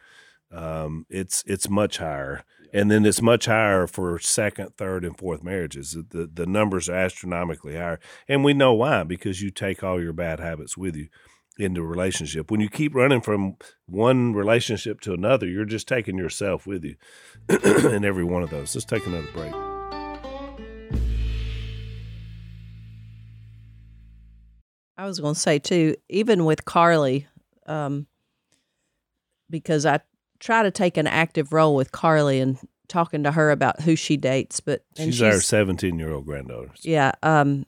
[0.50, 5.42] Um, it's it's much higher, and then it's much higher for second, third, and fourth
[5.42, 5.96] marriages.
[6.10, 10.12] The the numbers are astronomically higher, and we know why because you take all your
[10.12, 11.08] bad habits with you
[11.58, 12.50] into a relationship.
[12.50, 16.96] When you keep running from one relationship to another, you're just taking yourself with you
[17.48, 18.74] in every one of those.
[18.74, 19.71] Let's take another break.
[25.02, 27.26] I was going to say too, even with Carly,
[27.66, 28.06] um,
[29.50, 29.98] because I
[30.38, 34.16] try to take an active role with Carly and talking to her about who she
[34.16, 36.70] dates, but and She's, our 17 year old granddaughter.
[36.82, 37.66] yeah, um,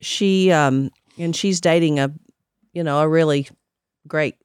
[0.00, 2.14] she um, and she's dating a,
[2.72, 3.46] you know, a really
[4.08, 4.36] great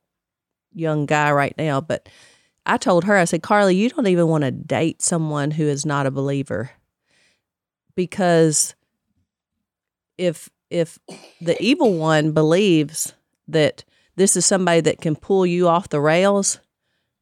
[0.73, 1.79] young guy right now.
[1.79, 2.09] But
[2.65, 5.85] I told her, I said, Carly, you don't even want to date someone who is
[5.85, 6.71] not a believer,
[7.95, 8.75] because
[10.17, 10.99] if if
[11.41, 13.13] the evil one believes
[13.47, 13.83] that
[14.15, 16.59] this is somebody that can pull you off the rails,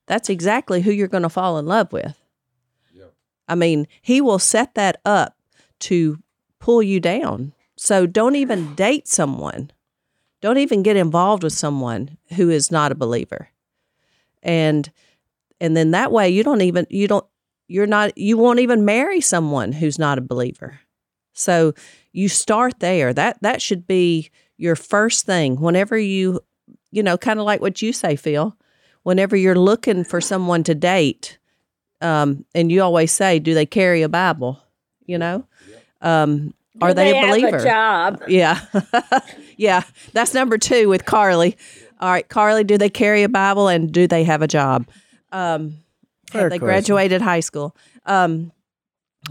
[0.08, 2.15] that's exactly who you're going to fall in love with.
[3.47, 5.38] I mean, he will set that up
[5.82, 6.19] to
[6.60, 7.53] pull you down.
[7.75, 9.71] So don't even date someone.
[10.41, 13.49] Don't even get involved with someone who is not a believer.
[14.41, 14.91] And
[15.60, 17.25] and then that way you don't even you don't
[17.67, 20.79] you're not you won't even marry someone who's not a believer.
[21.34, 21.73] So
[22.13, 23.13] you start there.
[23.13, 26.39] That that should be your first thing whenever you
[26.91, 28.56] you know kind of like what you say Phil.
[29.04, 31.38] Whenever you're looking for someone to date,
[31.99, 34.62] um, and you always say, "Do they carry a Bible?"
[35.06, 35.45] You know,
[35.99, 37.60] um, are Do they, a have believer?
[37.60, 38.21] job?
[38.30, 38.62] Yeah,
[39.58, 39.84] yeah.
[40.13, 41.58] That's number two with Carly.
[41.99, 44.88] All right, Carly, do they carry a Bible and do they have a job?
[45.34, 45.80] Um,
[46.32, 46.65] Fair have they question.
[46.95, 47.76] graduated high school?
[48.06, 48.52] Um,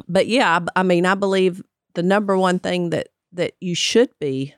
[0.09, 1.63] but yeah, I, I mean, I believe
[1.95, 4.55] the number one thing that that you should be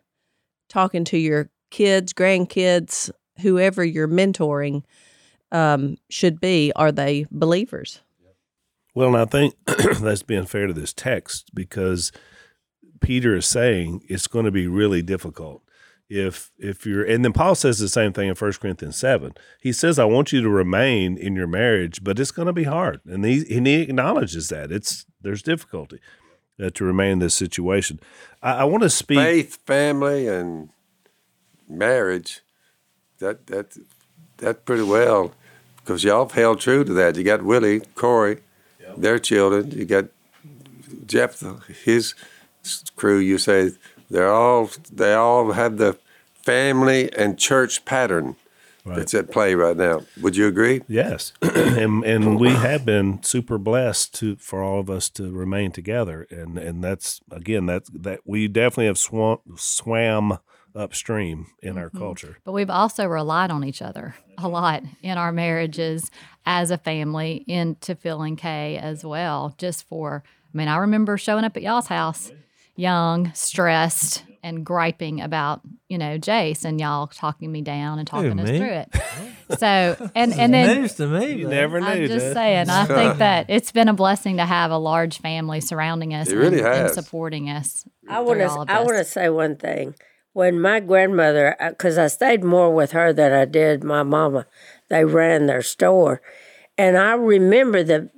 [0.68, 4.82] talking to your kids, grandkids, whoever you're mentoring,
[5.52, 8.00] um, should be are they believers?
[8.94, 9.54] Well, and I think
[10.00, 12.12] that's being fair to this text because
[13.00, 15.62] Peter is saying it's going to be really difficult
[16.08, 19.32] if if you're and then Paul says the same thing in 1 Corinthians 7.
[19.60, 22.64] He says I want you to remain in your marriage, but it's going to be
[22.64, 23.00] hard.
[23.06, 24.70] And he and he acknowledges that.
[24.70, 26.00] It's there's difficulty
[26.62, 28.00] uh, to remain in this situation.
[28.42, 30.70] I, I want to speak Faith, family, and
[31.68, 32.40] marriage.
[33.18, 33.76] That that
[34.38, 35.32] that pretty well
[35.76, 37.16] because y'all held true to that.
[37.16, 38.40] You got Willie, Korie,
[38.96, 39.70] their children.
[39.70, 40.06] You got
[41.06, 41.34] Jep,
[41.84, 42.14] his
[42.96, 43.18] crew.
[43.18, 43.72] You say
[44.10, 45.98] they're all they all have the
[46.34, 48.36] family and church pattern
[48.84, 50.02] that's at play right now.
[50.20, 50.82] Would you agree?
[50.88, 55.72] Yes, and and we have been super blessed to for all of us to remain
[55.72, 60.38] together, and and that's again that that we definitely have swam swam
[60.74, 61.98] upstream in our mm-hmm.
[61.98, 62.38] culture.
[62.44, 66.10] But we've also relied on each other a lot in our marriages
[66.46, 69.54] as a family, into Phil and Kay as well.
[69.58, 72.32] Just for, I mean, I remember showing up at y'all's house,
[72.76, 78.38] young, stressed, and griping about, you know, Jase, and y'all talking me down and talking
[78.38, 78.58] us me?
[78.58, 78.88] through it.
[79.58, 81.34] So, and and then news to me.
[81.34, 81.86] You never knew.
[81.86, 82.34] I'm just Dad.
[82.34, 86.30] saying, I think that it's been a blessing to have a large family surrounding us
[86.30, 86.94] It really and, and has.
[86.94, 87.84] supporting us.
[88.08, 88.72] I want to.
[88.72, 89.94] I want to say one thing.
[90.32, 94.46] When my grandmother, uh, because I stayed more with her than I did my mama,
[94.88, 96.22] they ran their store,
[96.78, 98.08] and I remember the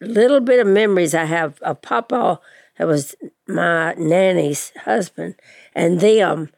[0.00, 2.40] little bit of memories I have of Papa,
[2.78, 3.14] that was
[3.46, 5.36] my nanny's husband,
[5.74, 6.50] and them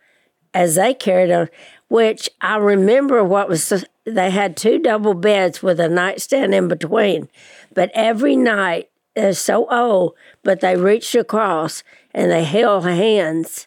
[0.55, 1.49] as they carried on.
[1.89, 7.29] Which I remember what was they had two double beds with a nightstand in between,
[7.73, 13.67] but every night they're so old, but they reached across and they held hands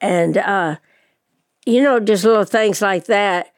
[0.00, 0.76] and uh,
[1.64, 3.52] you know, just little things like that.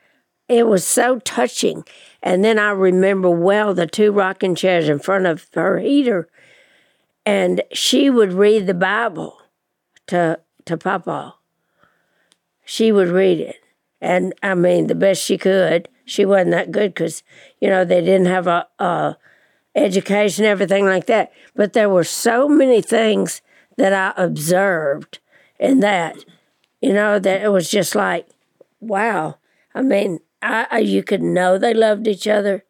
[0.49, 1.85] It was so touching.
[2.23, 6.29] And then I remember well the two rocking chairs in front of her heater,
[7.27, 9.39] and she would read the Bible
[10.09, 11.35] to to Papa.
[12.65, 13.57] She would read it,
[14.01, 15.89] and I mean the best she could.
[16.05, 17.23] She wasn't that good because
[17.61, 19.17] you know they didn't have a, a
[19.75, 21.33] education, everything like that.
[21.55, 23.43] But there were so many things
[23.77, 25.19] that I observed
[25.59, 26.25] in that,
[26.81, 28.29] you know, that it was just like,
[28.81, 29.39] wow.
[29.75, 32.65] I mean, I, I you could know they loved each other.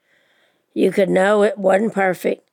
[0.72, 2.48] You could know it wasn't perfect,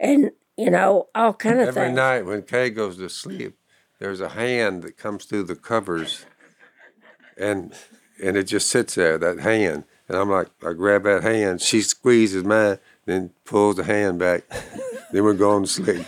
[0.00, 1.76] and you know all kind of things.
[1.76, 1.96] Every things.
[1.96, 3.56] night when Kay goes to sleep,
[3.98, 6.24] there's a hand that comes through the covers,
[7.36, 7.72] and
[8.22, 9.18] and it just sits there.
[9.18, 11.60] That hand, and I'm like, I grab that hand.
[11.60, 14.44] She squeezes mine, then pulls the hand back.
[15.12, 16.06] then we're going to sleep.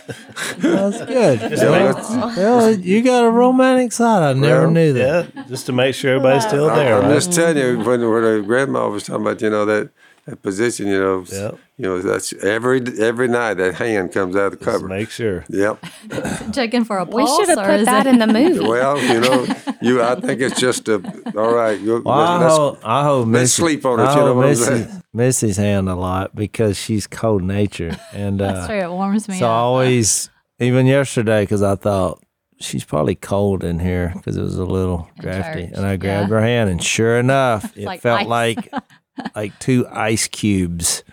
[0.57, 1.39] That's good.
[1.39, 4.23] Just to make- well, you got a romantic side.
[4.23, 5.31] I never Well, knew that.
[5.35, 6.97] yeah, just to make sure everybody's still there.
[6.97, 7.13] I'm right?
[7.15, 9.89] just telling you, when, when the grandma was talking about, you know, that,
[10.25, 11.59] that position, you know, Yep.
[11.77, 14.87] You know, that's every every night that hand comes out of the Just cover.
[14.87, 15.43] make sure.
[15.49, 15.83] Yep.
[16.53, 17.15] Checking for a pulse.
[17.39, 18.59] We should have put that it- in the movie.
[18.67, 19.45] Well, you know,
[19.81, 20.01] you.
[20.01, 20.95] I think it's just a
[21.35, 21.81] all right.
[21.81, 24.37] Well, I let's- hold, I hold let's Missy, sleep on it, I you know hold
[24.37, 25.03] what I'm saying?
[25.13, 28.79] Missy's hand a lot because she's cold nature, and That's uh, true.
[28.79, 29.55] It warms me so I up.
[29.55, 32.21] always, even yesterday, because I thought
[32.59, 35.97] she's probably cold in here because it was a little In drafty, church, and I
[35.97, 36.35] grabbed yeah.
[36.35, 38.27] her hand, and sure enough, it like felt ice.
[38.27, 38.73] like
[39.35, 41.03] like two ice cubes.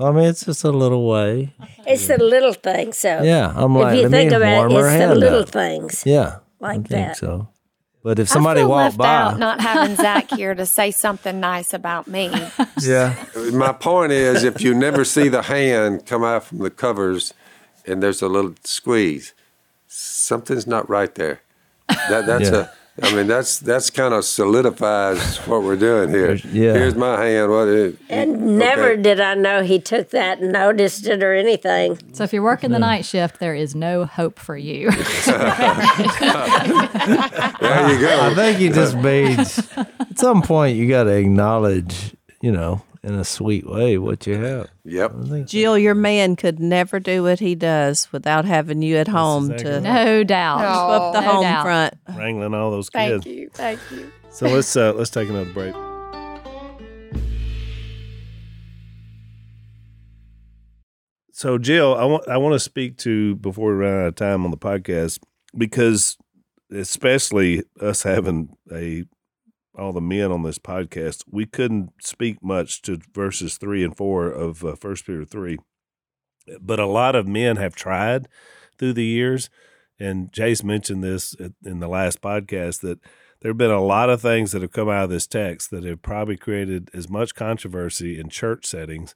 [0.00, 1.52] So I mean, it's just a little way.
[1.86, 2.96] It's the little things.
[2.98, 5.50] So Yeah, I'm like, if you think about it, it's the little up.
[5.50, 6.02] things.
[6.06, 7.16] Yeah, I like think that.
[7.18, 7.48] so.
[8.02, 10.90] But if somebody I feel walked left by, out not having Zach here to say
[10.90, 12.30] something nice about me.
[12.80, 13.14] yeah,
[13.52, 17.34] My point is, if you never see the hand come out from the covers,
[17.86, 19.34] and there's a little squeeze,
[19.86, 21.42] something's not right there.
[21.88, 22.56] That that's Yeah.
[22.56, 22.79] a.
[23.02, 26.34] I mean, that's that's kind of solidifies what we're doing here.
[26.34, 26.74] Yeah.
[26.74, 27.50] Here's my hand.
[27.50, 27.96] What is?
[28.08, 29.02] And never Okay.
[29.02, 31.98] did I know he took that and noticed it or anything.
[32.12, 34.90] So if you're working the night shift, there is no hope for you.
[37.60, 38.20] There you go.
[38.20, 43.14] I think he just means at some point you got to acknowledge, you know, in
[43.14, 44.68] a sweet way what you have.
[44.84, 45.46] Yep.
[45.46, 49.64] Jill, your man could never do what he does without having you at home exactly
[49.64, 49.82] to right.
[50.06, 50.58] no doubt.
[50.58, 51.62] keep up the No home doubt.
[51.64, 51.94] front.
[52.18, 53.24] Wrangling all those kids.
[53.24, 53.48] Thank you.
[53.52, 54.12] Thank you.
[54.30, 55.74] So let's uh, let's take another break.
[61.32, 64.44] So Jill, I want I want to speak to before we run out of time
[64.44, 65.20] on the podcast
[65.56, 66.16] because
[66.70, 69.04] especially us having a
[69.80, 74.26] all the men on this podcast, we couldn't speak much to verses three and four
[74.26, 75.58] of uh, First Peter three,
[76.60, 78.28] but a lot of men have tried
[78.78, 79.50] through the years,
[79.98, 83.00] and Jase mentioned this in the last podcast that
[83.40, 85.84] there have been a lot of things that have come out of this text that
[85.84, 89.14] have probably created as much controversy in church settings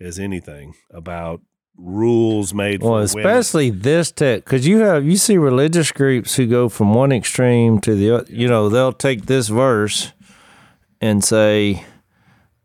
[0.00, 1.42] as anything about
[1.78, 6.46] rules made well, for especially this tech because you have you see religious groups who
[6.46, 8.26] go from one extreme to the other.
[8.32, 10.12] You know, they'll take this verse
[11.00, 11.84] and say,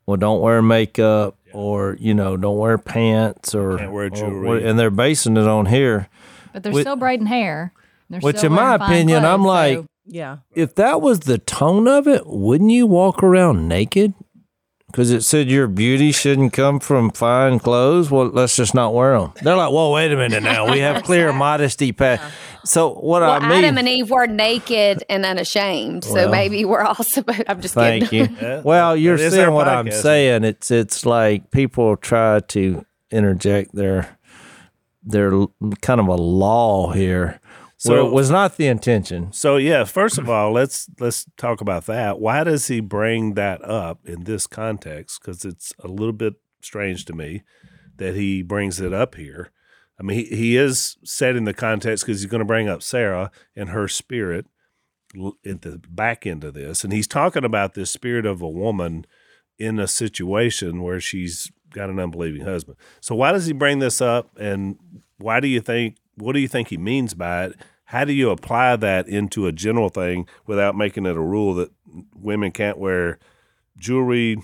[0.06, 4.48] "Well, don't wear makeup." Or you know, don't wear pants, or, Can't wear or jewelry.
[4.48, 6.08] what- and they're basing it on here.
[6.54, 7.74] But they're Which- still braiding hair.
[8.10, 10.38] They're which, still in my wearing fine opinion, I'm like, so- Yeah.
[10.56, 14.14] if that was the tone of it, wouldn't you walk around naked?
[14.92, 18.12] Because it said your beauty shouldn't come from fine clothes.
[18.12, 19.34] Well, let's just not wear them.
[19.42, 20.72] They're like, well, wait a minute now.
[20.72, 21.92] We have clear modesty.
[21.92, 22.32] Pa-.
[22.64, 26.82] So what Well, I mean, Adam and Eve were naked and unashamed, so maybe we're
[26.84, 27.44] all supposed.
[27.48, 28.36] I'm just thank kidding.
[28.36, 28.42] you.
[28.42, 30.44] Yeah, Well, you're seeing our what I'm saying.
[30.44, 34.18] It's it's like people try to interject their
[35.04, 35.32] their
[35.82, 37.40] kind of a law here.
[37.84, 39.34] So it was not the intention.
[39.34, 42.20] So yeah, first of all, let's let's talk about that.
[42.20, 45.20] Why does he bring that up in this context?
[45.20, 47.42] Because it's a little bit strange to me
[47.98, 49.50] that he brings it up here.
[50.00, 53.32] I mean, he, he is setting the context because he's going to bring up Sarah
[53.56, 54.46] and her spirit
[55.44, 59.08] at the back end of this, and he's talking about this spirit of a woman
[59.58, 62.78] in a situation where she's got an unbelieving husband.
[63.00, 64.78] So why does he bring this up, and
[65.18, 65.98] why do you think?
[66.16, 67.56] What do you think he means by it?
[67.92, 71.72] How do you apply that into a general thing without making it a rule that
[72.16, 73.20] women can't wear
[73.78, 74.38] jewelry,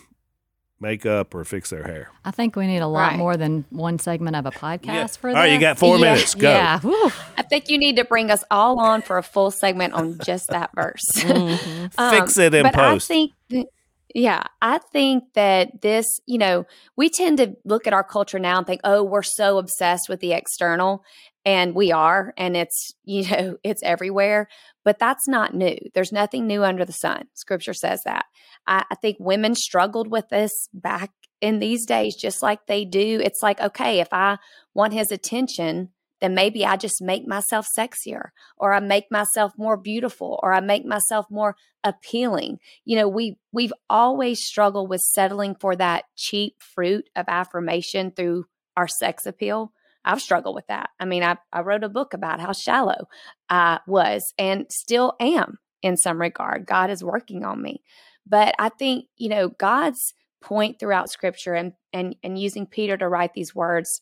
[0.82, 2.12] makeup, or fix their hair?
[2.26, 3.18] I think we need a lot Right.
[3.18, 5.08] more than one segment of a podcast Yeah.
[5.08, 5.40] for All this.
[5.42, 6.02] right, you got four Yeah.
[6.14, 6.36] minutes.
[6.36, 6.50] Go.
[6.52, 6.80] Yeah.
[6.82, 7.12] Whew.
[7.38, 10.50] I think you need to bring us all on for a full segment on just
[10.50, 11.06] that verse.
[11.98, 13.10] Fix it in Um, but post.
[13.10, 13.68] I think, that-
[14.14, 18.58] yeah, I think that this, you know, we tend to look at our culture now
[18.58, 21.04] and think, oh, we're so obsessed with the external.
[21.48, 24.50] And we are, and it's, you know, it's everywhere,
[24.84, 25.78] but that's not new.
[25.94, 27.30] There's nothing new under the sun.
[27.34, 28.26] Scripture says that.
[28.68, 33.22] I, I think women struggled with this back in these days, just like they do.
[33.24, 34.40] It's like, okay, if I
[34.74, 35.90] want his attention,
[36.20, 40.60] then maybe I just make myself sexier or I make myself more beautiful or I
[40.60, 42.58] make myself more appealing.
[42.84, 48.48] You know, we we've always struggled with settling for that cheap fruit of affirmation through
[48.76, 49.72] our sex appeal.
[50.08, 50.90] I've struggled with that.
[51.00, 53.08] I mean, I, I wrote a book about how shallow
[53.50, 56.66] I was and still am in some regard.
[56.66, 57.84] God is working on me.
[58.26, 63.08] But I think, you know, God's point throughout scripture and and and using Peter to
[63.08, 64.02] write these words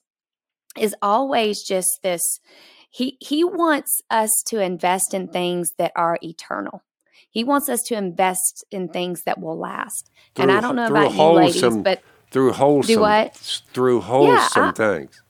[0.77, 2.39] is always just this
[2.89, 6.83] he he wants us to invest in things that are eternal.
[7.29, 10.09] He wants us to invest in things that will last.
[10.35, 12.01] Through, and I don't know about you ladies, but
[12.31, 13.61] through wholesome what?
[13.73, 15.21] through wholesome I- things.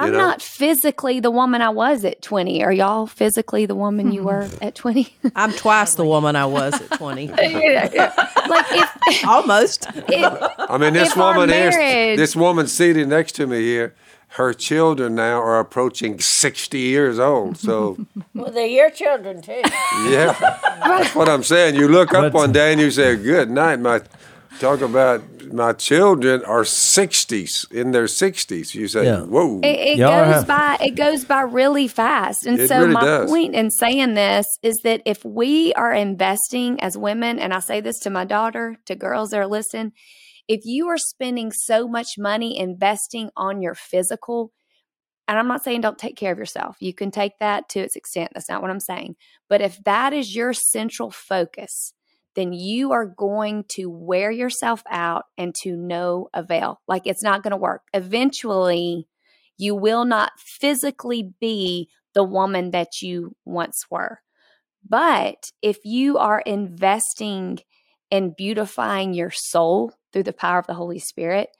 [0.00, 0.18] I'm know?
[0.18, 2.62] not physically the woman I was at 20.
[2.62, 4.26] Are y'all physically the woman you hmm.
[4.26, 5.14] were at 20?
[5.36, 7.28] I'm twice the woman I was at 20.
[7.28, 9.86] like if Almost.
[9.94, 13.60] it, I mean, this If our woman here, marriage- this woman seated next to me
[13.60, 13.94] here,
[14.34, 17.56] her children now are approaching 60 years old.
[17.58, 19.60] So, Well, they're your children too.
[20.08, 20.36] yeah,
[20.84, 21.74] that's what I'm saying.
[21.74, 23.80] You look up one day and you say, Good night.
[23.80, 24.02] My
[24.58, 25.22] Talk about
[25.52, 28.74] my children are 60s, in their 60s.
[28.74, 29.22] You say, Yeah.
[29.22, 29.60] Whoa.
[29.62, 33.04] it, it goes have- by it goes by really fast and It so really my
[33.04, 33.30] does.
[33.30, 37.80] point in saying this is that if we are investing as women and i say
[37.80, 39.92] this to my daughter to girls that are listening
[40.48, 44.52] if you are spending so much money investing on your physical
[45.26, 47.96] and i'm not saying don't take care of yourself you can take that to its
[47.96, 49.14] extent that's not what i'm saying
[49.48, 51.92] but if that is your central focus
[52.36, 57.42] then you are going to wear yourself out and to no avail like it's not
[57.42, 59.06] going to work eventually
[59.60, 64.20] you will not physically be the woman that you once were.
[64.88, 67.58] But if you are investing
[68.10, 71.50] in beautifying your soul through the power of the Holy Spirit,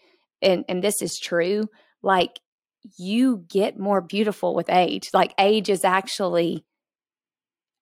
[0.41, 1.69] and, and this is true,
[2.03, 2.41] like
[2.99, 5.11] you get more beautiful with age.
[5.13, 6.65] Like age is actually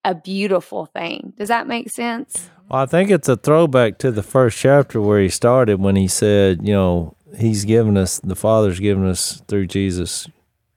[0.04, 1.32] a beautiful thing.
[1.38, 2.50] Does that make sense?
[2.68, 6.06] Well, I think it's a throwback to the first chapter where he started when he
[6.06, 10.28] said, you know, he's given us, the Father's given us through Jesus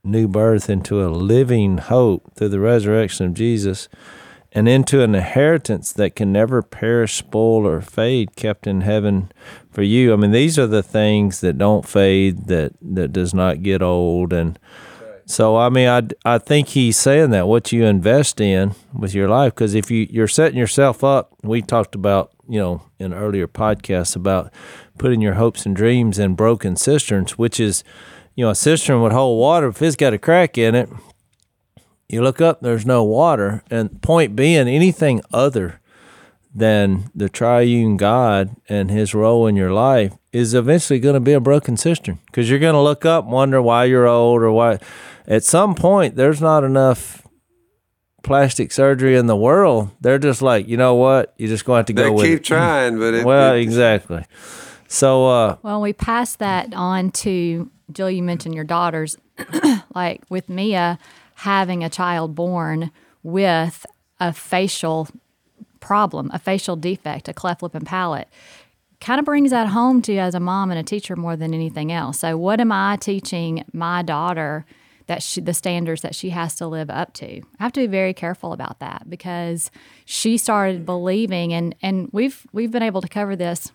[0.04, 3.89] new birth into a living hope through the resurrection of Jesus
[4.54, 9.30] and into an inheritance that can never perish, spoil, or fade, kept in heaven
[9.70, 10.14] for you.
[10.14, 14.32] I mean, these are the things that don't fade, that, that does not get old.
[14.32, 14.58] And
[15.32, 19.30] so, I mean, I, I think he's saying that what you invest in with your
[19.30, 23.48] life, because if you, you're setting yourself up, we talked about, you know, in earlier
[23.48, 24.52] podcasts about
[24.98, 27.84] putting your hopes and dreams in broken cisterns, which is,
[28.36, 29.68] you know, a cistern would hold water.
[29.68, 30.90] If it's got a crack in it,
[32.10, 33.64] you look up, there's no water.
[33.72, 35.80] And point being, anything other
[36.54, 41.34] than the triune God and his role in your life is eventually going to be
[41.34, 44.78] a broken cistern because you're going to look up wonder why you're old or why.
[45.28, 47.26] At some point, there's not enough
[48.24, 49.90] plastic surgery in the world.
[50.02, 51.34] They're just like, you know what?
[51.38, 53.62] You're just going to have to they go with keep trying, but it, Well, it-
[53.62, 54.26] exactly.
[54.88, 58.12] So, uh, Well, we pass that on to Jill.
[58.12, 59.18] You mentioned your daughters,
[59.96, 61.00] like with Mia
[61.36, 62.92] having a child born
[63.24, 63.86] with
[64.20, 65.08] a facial
[65.80, 68.28] problem, a facial defect, a cleft lip and palate.
[69.00, 71.54] Kind of brings that home to you as a mom and a teacher more than
[71.54, 72.20] anything else.
[72.20, 74.66] So, what am I teaching my daughter
[75.12, 77.41] that she, the standards that she has to live up to?
[77.59, 79.70] I have to be very careful about that because
[80.05, 83.74] she started believing, and and we've we've been able to cover this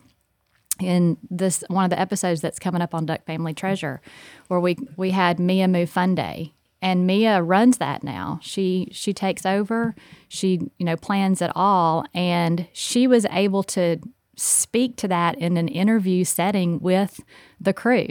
[0.79, 4.01] in this one of the episodes that's coming up on Duck Family Treasure,
[4.47, 8.39] where we we had Mia Move Fun Day, and Mia runs that now.
[8.41, 9.93] She she takes over.
[10.27, 13.99] She you know plans it all, and she was able to
[14.35, 17.19] speak to that in an interview setting with
[17.61, 18.07] the crew.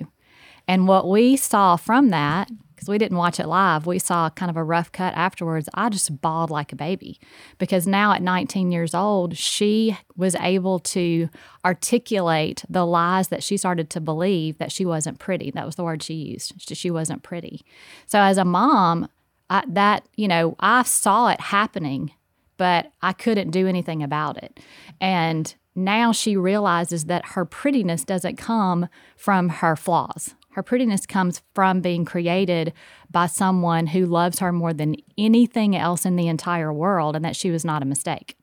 [0.68, 4.50] And what we saw from that, because we didn't watch it live, we saw kind
[4.50, 5.68] of a rough cut afterwards.
[5.72, 7.18] I just bawled like a baby
[7.56, 11.30] because now at 19 years old, she was able to
[11.64, 15.50] articulate the lies that she started to believe that she wasn't pretty.
[15.50, 16.54] That was the word she used.
[16.76, 17.64] She- wasn't pretty.
[18.06, 19.08] So as a mom,
[19.50, 22.12] I, that, you know, I saw it happening,
[22.58, 24.60] but I couldn't do anything about it.
[25.00, 30.35] And now she realizes that her prettiness doesn't come from her flaws.
[30.56, 32.72] Her prettiness comes from being created
[33.10, 37.36] by someone who loves her more than anything else in the entire world, and that
[37.36, 38.38] she was not a mistake.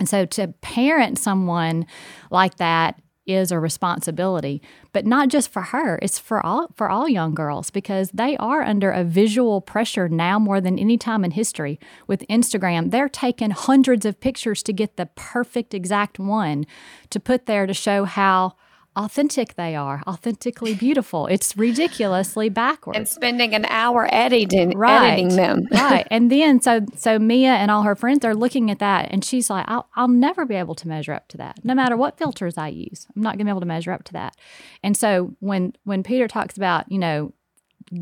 [0.00, 1.84] And so to parent someone
[2.30, 4.62] like that is a responsibility,
[4.94, 5.98] but not just for her.
[6.00, 10.38] It's for all for all young girls because they are under a visual pressure now
[10.38, 11.78] more than any time in history.
[12.06, 16.64] With Instagram, they're taking hundreds of pictures to get the perfect exact one
[17.10, 18.54] to put there to show how
[18.96, 21.26] authentic they are, authentically beautiful.
[21.26, 22.96] It's ridiculously backwards.
[22.96, 25.12] And spending an hour editing Right.
[25.12, 25.66] editing them.
[25.72, 26.06] right.
[26.10, 29.50] And then so so Mia and all her friends are looking at that and she's
[29.50, 31.60] like, I'll, I'll never be able to measure up to that.
[31.64, 33.06] No matter what filters I use.
[33.14, 34.36] I'm not gonna be able to measure up to that.
[34.82, 37.32] And so when when Peter talks about, you know,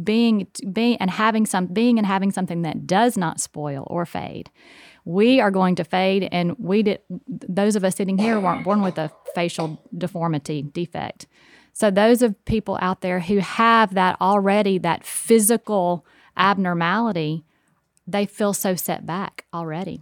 [0.03, 4.51] being being and having some being and having something that does not spoil or fade.
[5.05, 8.83] We are going to fade and we did those of us sitting here weren't born
[8.83, 11.27] with a facial deformity defect.
[11.73, 17.45] So those of people out there who have that already that physical abnormality,
[18.07, 20.01] they feel so set back already.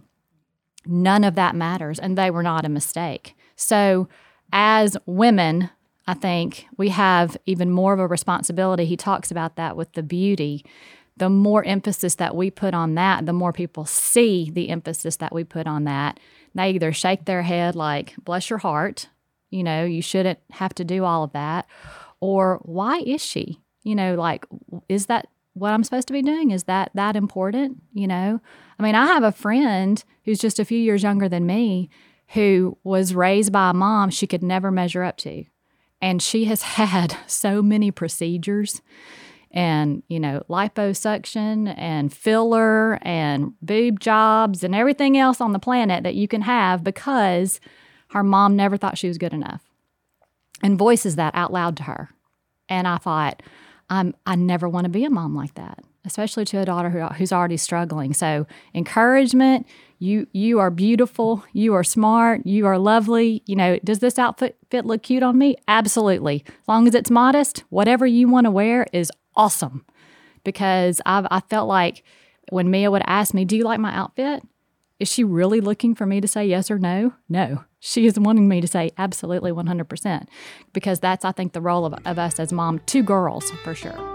[0.85, 3.35] None of that matters and they were not a mistake.
[3.55, 4.07] So
[4.51, 5.69] as women,
[6.05, 8.85] I think we have even more of a responsibility.
[8.85, 10.65] He talks about that with the beauty.
[11.17, 15.33] The more emphasis that we put on that, the more people see the emphasis that
[15.33, 16.19] we put on that.
[16.55, 19.09] They either shake their head like, bless your heart,
[19.49, 21.67] you know, you shouldn't have to do all of that.
[22.19, 23.59] Or why is she?
[23.83, 24.45] You know, like,
[24.89, 26.51] is that what I'm supposed to be doing?
[26.51, 27.81] Is that that important?
[27.93, 28.41] You know,
[28.79, 31.89] I mean, I have a friend who's just a few years younger than me
[32.29, 35.45] who was raised by a mom she could never measure up to.
[36.01, 38.81] And she has had so many procedures
[39.53, 46.03] and, you know, liposuction and filler and boob jobs and everything else on the planet
[46.03, 47.59] that you can have because
[48.09, 49.61] her mom never thought she was good enough
[50.63, 52.09] and voices that out loud to her.
[52.67, 53.43] And I thought,
[53.89, 57.01] I'm, I never want to be a mom like that, especially to a daughter who,
[57.01, 58.13] who's already struggling.
[58.13, 59.67] So, encouragement.
[59.99, 61.45] You you are beautiful.
[61.53, 62.45] You are smart.
[62.45, 63.41] You are lovely.
[63.45, 65.55] You know, does this outfit fit look cute on me?
[65.65, 66.43] Absolutely.
[66.45, 69.85] As long as it's modest, whatever you want to wear is awesome.
[70.43, 72.03] Because I've I felt like
[72.49, 74.43] when Mia would ask me, "Do you like my outfit?"
[74.99, 77.13] Is she really looking for me to say yes or no?
[77.27, 77.65] No.
[77.79, 80.27] She is wanting me to say absolutely 100%
[80.71, 84.13] because that's, I think, the role of, of us as mom, two girls for sure.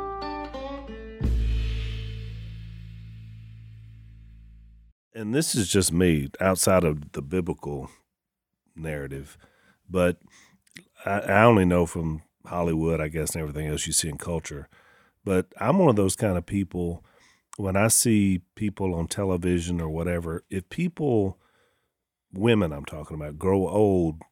[5.19, 7.91] and this is just me outside of the biblical
[8.77, 9.37] narrative,
[9.91, 10.19] but
[11.05, 14.69] I, I only know from Hollywood, I guess, and everything else you see in culture.
[15.29, 17.05] But I'm one of those kind of people.
[17.59, 21.37] When I see people on television or whatever, if people,
[22.33, 24.23] women I'm talking about, grow old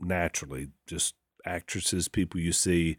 [0.00, 2.96] naturally, just actresses, people you see,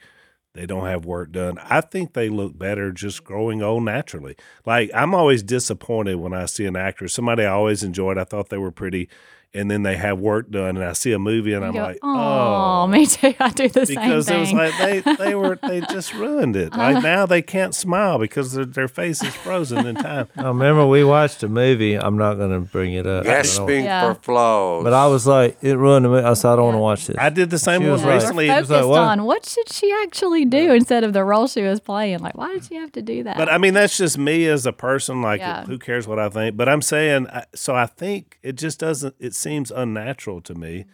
[0.53, 1.57] they don't have work done.
[1.57, 4.35] I think they look better just growing old naturally.
[4.63, 8.19] Like I'm always disappointed when I see an actor, somebody I always enjoyed.
[8.19, 9.09] I thought they were pretty,
[9.53, 11.81] and then they have work done, and I see a movie, and You I'm go,
[11.81, 13.33] like, oh, me too.
[13.39, 16.73] I do the because same it was like they they were they just ruined it.
[16.75, 20.27] Like now they can't smile because their, their face is frozen in time.
[20.37, 21.95] I remember we watched a movie.
[21.95, 23.25] I'm not going to bring it up.
[23.25, 24.13] Gasping Yeah.
[24.13, 24.83] for flaws.
[24.83, 26.25] But I was like, it ruined the movie.
[26.25, 27.17] I said, I don't want to watch this.
[27.19, 28.47] I did the same She one Yeah, recently.
[28.49, 28.99] We're It was like, what?
[29.01, 32.19] on what should she actually do instead of the role she was playing.
[32.19, 33.37] Like, why did she have to do that?
[33.37, 35.21] But I mean, that's just me as a person.
[35.21, 35.65] Like, Yeah.
[35.65, 36.57] who cares what I think?
[36.57, 39.15] But I'm saying, so I think it just doesn't.
[39.19, 40.85] It seems unnatural to me,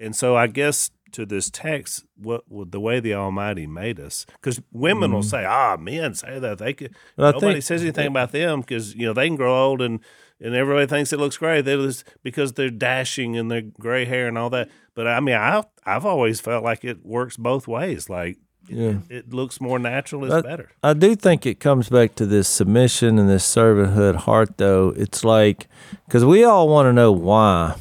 [0.00, 4.26] and so I guess to this text, what, what the way the Almighty made us,
[4.32, 8.32] because women will say, "Ah, men say that they could." Nobody think- says anything about
[8.32, 10.00] them because you know they can grow old and
[10.40, 11.62] and everybody thinks it looks great.
[11.64, 14.68] They just because they're dashing and their gray hair and all that.
[14.94, 18.08] But I mean, I I've always felt like it works both ways.
[18.10, 18.38] Like.
[18.70, 18.98] Yeah.
[19.08, 20.26] It looks more natural.
[20.26, 20.68] It's That- better.
[20.82, 24.92] I do think it comes back to this submission and this servanthood heart, though.
[24.94, 25.68] It's like,
[26.04, 27.76] because we all want to know why,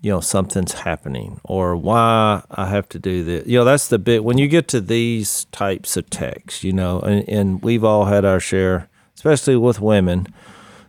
[0.00, 3.46] you know, something's happening or why I have to do this.
[3.46, 7.00] You know, that's the bit when you get to these types of texts, you know,
[7.00, 10.26] and, and we've all had our share, especially with women,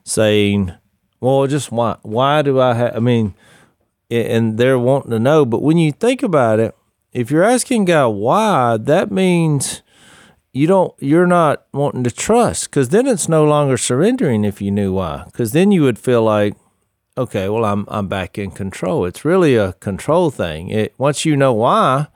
[0.03, 0.73] saying,
[1.19, 1.97] well, just why?
[2.03, 3.33] Why do I have, I mean,
[4.09, 5.45] and they're wanting to know.
[5.45, 6.75] But when you think about it,
[7.11, 9.81] if you're asking God why, that means
[10.53, 14.69] you don't you're not wanting to trust because then it's no longer surrendering if you
[14.69, 16.55] knew why because then you would feel like
[17.17, 19.05] okay well i'm i'm back in control.
[19.05, 20.69] It's really a control thing.
[20.69, 22.07] It once you know why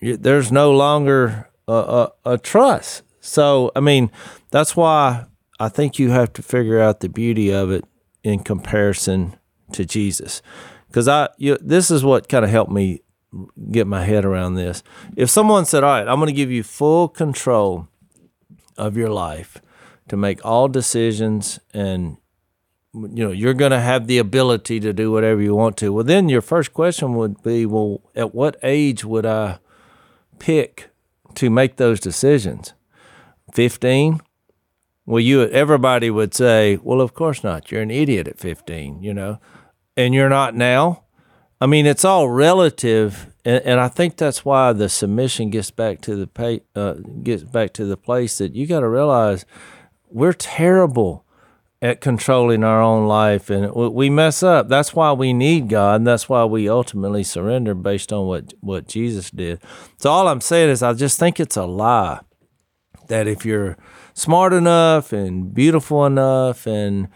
[0.00, 3.02] you, there's no longer a, a, a trust.
[3.20, 4.10] So i mean
[4.50, 5.26] that's why
[5.58, 7.84] i think you have to figure out the beauty of it
[8.22, 9.36] in comparison
[9.72, 10.42] to jesus.
[10.88, 13.00] Because i you, this is what kind of helped me
[13.70, 14.82] get my head around this.
[15.16, 17.88] If someone said, "All right, I'm going to give you full control
[18.76, 19.60] of your life
[20.08, 22.18] to make all decisions and
[22.94, 25.92] you know you're going to have the ability to do whatever you want to.
[25.92, 29.58] Well, then your first question would be, well, at what age would I
[30.38, 30.90] pick
[31.34, 32.72] to make those decisions?
[33.52, 34.20] Fifteen.
[35.06, 37.70] Well, you everybody would say, well, of course not.
[37.70, 39.38] You're an idiot at 15, you know,
[39.96, 41.04] and you're not now.
[41.60, 46.00] I mean, it's all relative, and, and I think that's why the submission gets back
[46.02, 49.44] to the pay, uh, gets back to the place that you got to realize
[50.10, 51.23] we're terrible
[51.84, 54.70] at controlling our own life, and we- mess up.
[54.70, 58.88] That's why we need God, and that's why we ultimately surrender based on what what
[58.88, 59.60] Jesus did.
[59.98, 62.20] So all I'm saying is, I just think it's a lie
[63.08, 63.76] that if you're
[64.14, 67.08] smart enough and beautiful enough and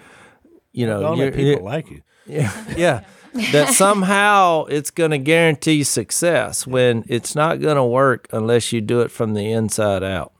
[0.72, 2.02] you know people like you.
[2.26, 3.04] yeah, yeah.
[3.52, 8.82] that somehow it's going to guarantee success when it's not going to work unless you
[8.82, 10.34] do it from the inside out.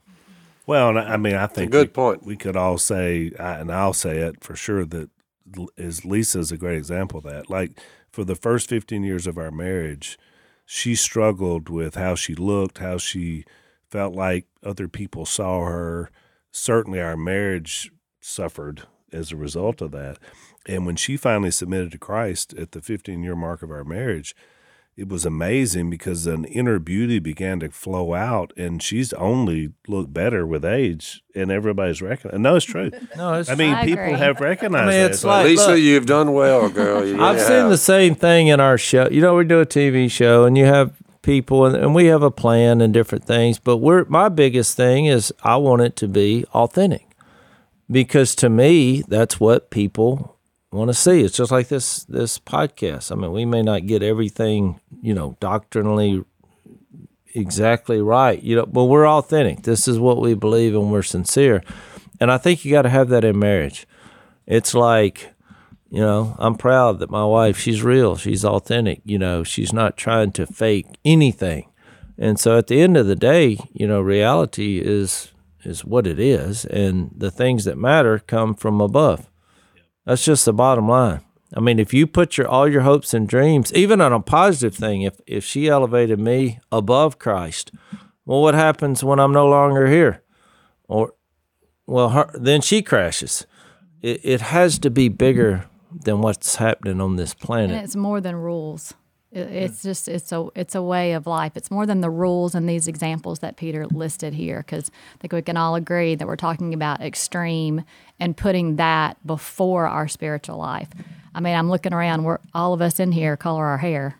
[0.68, 2.26] Well, I mean, I think good we, point.
[2.26, 5.08] We could all say, and I'll say it for sure that
[5.78, 7.48] is Lisa's a great example of that.
[7.48, 10.18] Like for the first fifteen years of our marriage,
[10.66, 13.46] she struggled with how she looked, how she
[13.90, 16.10] felt like other people saw her.
[16.50, 17.90] Certainly, our marriage
[18.20, 20.18] suffered as a result of that.
[20.66, 24.36] And when she finally submitted to Christ at the 15 year mark of our marriage,
[24.98, 30.12] it was amazing because an inner beauty began to flow out, and she's only looked
[30.12, 32.42] better with age, and everybody's recognizing.
[32.42, 32.90] No, it's true.
[33.16, 34.18] No, it's I mean, I people agree.
[34.18, 35.10] have recognized I mean, that.
[35.12, 35.78] it's like- Lisa, look.
[35.80, 37.06] you've done well, girl.
[37.06, 37.70] You I've seen have.
[37.70, 39.08] the same thing in our show.
[39.08, 40.92] You know, we do a TV show and you have
[41.22, 45.06] people and, and we have a plan and different things, but we're my biggest thing
[45.06, 47.06] is I want it to be authentic.
[47.90, 50.37] Because to me, that's what people
[50.76, 51.22] want to see.
[51.22, 53.10] It's just like this this podcast.
[53.12, 56.24] I mean, we may not get everything, you know, doctrinally
[57.34, 59.62] exactly right, you know, but we're authentic.
[59.62, 61.62] This is what we believe and we're sincere.
[62.20, 63.86] And I think you got to have that in marriage.
[64.46, 65.34] It's like
[65.90, 69.96] you know, I'm proud that my wife, she's real, she's authentic, you know, she's not
[69.96, 71.70] trying to fake anything.
[72.18, 75.32] And so at the end of the day, you know, reality is
[75.64, 79.28] is what it is and the things that matter come from above.
[80.08, 81.20] That's just the bottom line.
[81.54, 84.74] I mean, if you put your all your hopes and dreams, even on a positive
[84.74, 87.72] thing, if if she elevated me above Christ,
[88.24, 90.22] well, what happens when I'm no longer here?
[90.88, 91.12] Or
[91.86, 93.46] well, her, then she crashes.
[94.00, 95.66] It, it has to be bigger
[96.04, 97.84] than what's happening on this And planet.
[97.84, 98.94] it's more than rules.
[99.30, 101.52] It, it's just it's a it's a way of life.
[101.54, 105.34] It's more than the rules and these examples that Peter listed here, because I think
[105.34, 107.84] we can all agree that we're talking about extreme
[108.20, 110.88] and putting that before our spiritual life.
[111.34, 112.24] I mean, I'm looking around.
[112.24, 114.18] We're all of us in here color our hair.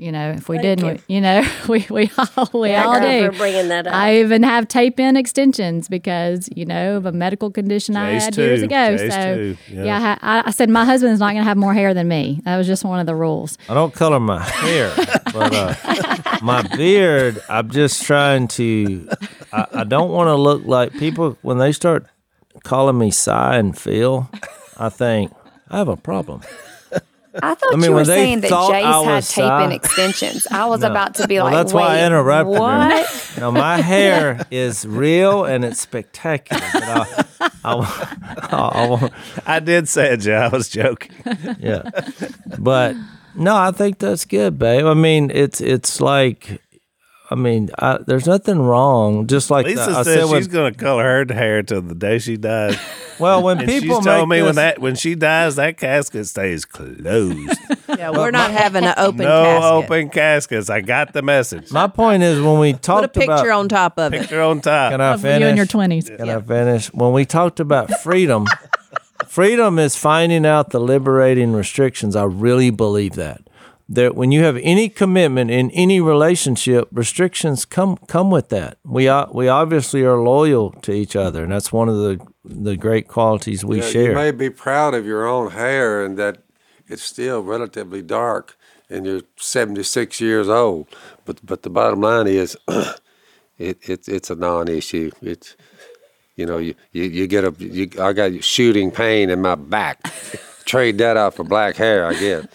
[0.00, 2.94] You know, if we Thank didn't, we, you know, we we all we Thank all
[2.94, 3.32] you do.
[3.32, 3.92] for bringing that up.
[3.94, 8.24] I even have tape in extensions because you know of a medical condition I Jay's
[8.24, 8.96] had years ago.
[8.96, 9.56] Jay's so too.
[9.68, 9.84] Yeah.
[9.84, 12.40] yeah, I, I, I said my husband's not going to have more hair than me.
[12.44, 13.58] That was just one of the rules.
[13.68, 14.90] I don't color my hair,
[15.34, 17.38] but uh, my beard.
[17.50, 19.06] I'm just trying to.
[19.52, 22.06] I, I don't want to look like people when they start
[22.64, 24.28] calling me Si and Phil.
[24.78, 25.32] I think
[25.70, 26.42] I have a problem.
[27.42, 29.74] I thought I mean, you were saying that thought Jase had was tape in shy-
[29.74, 30.46] extensions.
[30.50, 32.60] I was about to be Well, like, that's wait, why I interrupted her.
[32.60, 33.32] what?
[33.38, 36.60] Now my hair is real and it's spectacular.
[36.72, 37.24] But I,
[37.62, 37.74] I,
[38.50, 39.12] I, I won't-
[39.46, 40.38] I did say it, Joe.
[40.38, 41.12] I was joking.
[41.60, 41.88] yeah.
[42.58, 42.96] But
[43.36, 44.86] no, I think that's good, babe.
[44.86, 46.60] I mean, it's it's like,
[47.32, 49.28] I mean, I, there's nothing wrong.
[49.28, 51.80] Just like the- Lisa I said said, when, she's going to color her hair till
[51.80, 52.76] the day she dies.
[53.20, 55.76] well, when And people she's make told me this, when that when she dies, that
[55.76, 57.56] casket stays closed.
[57.98, 59.84] Yeah, we're not having an open no casket.
[59.90, 60.70] open caskets.
[60.70, 61.72] I got the message.
[61.72, 64.20] my point is when we Put a picture about, on top of it.
[64.20, 64.92] Picture on top.
[64.92, 65.40] can I finish?
[65.42, 66.08] you in your twenties.
[66.08, 66.86] Can I finish?
[66.94, 68.46] When we talked about freedom,
[69.26, 72.14] freedom is finding out the liberating restrictions.
[72.16, 73.42] I really believe that.
[73.92, 78.78] That when you have any commitment in any relationship, restrictions come come with that.
[78.84, 82.76] We are, we obviously are loyal to each other, and that's one of the the
[82.76, 84.08] great qualities we Yeah, share.
[84.10, 86.38] You may be proud of your own hair and that
[86.88, 88.56] it's still relatively dark
[88.88, 90.88] and you're 76 years old.
[91.24, 92.56] But but the bottom line is
[93.58, 95.10] it, it it's a non-issue.
[95.22, 95.56] It's
[96.36, 100.00] you know you, you, you get a you, I got shooting pain in my back.
[100.70, 102.46] Trade that out for black hair, I guess.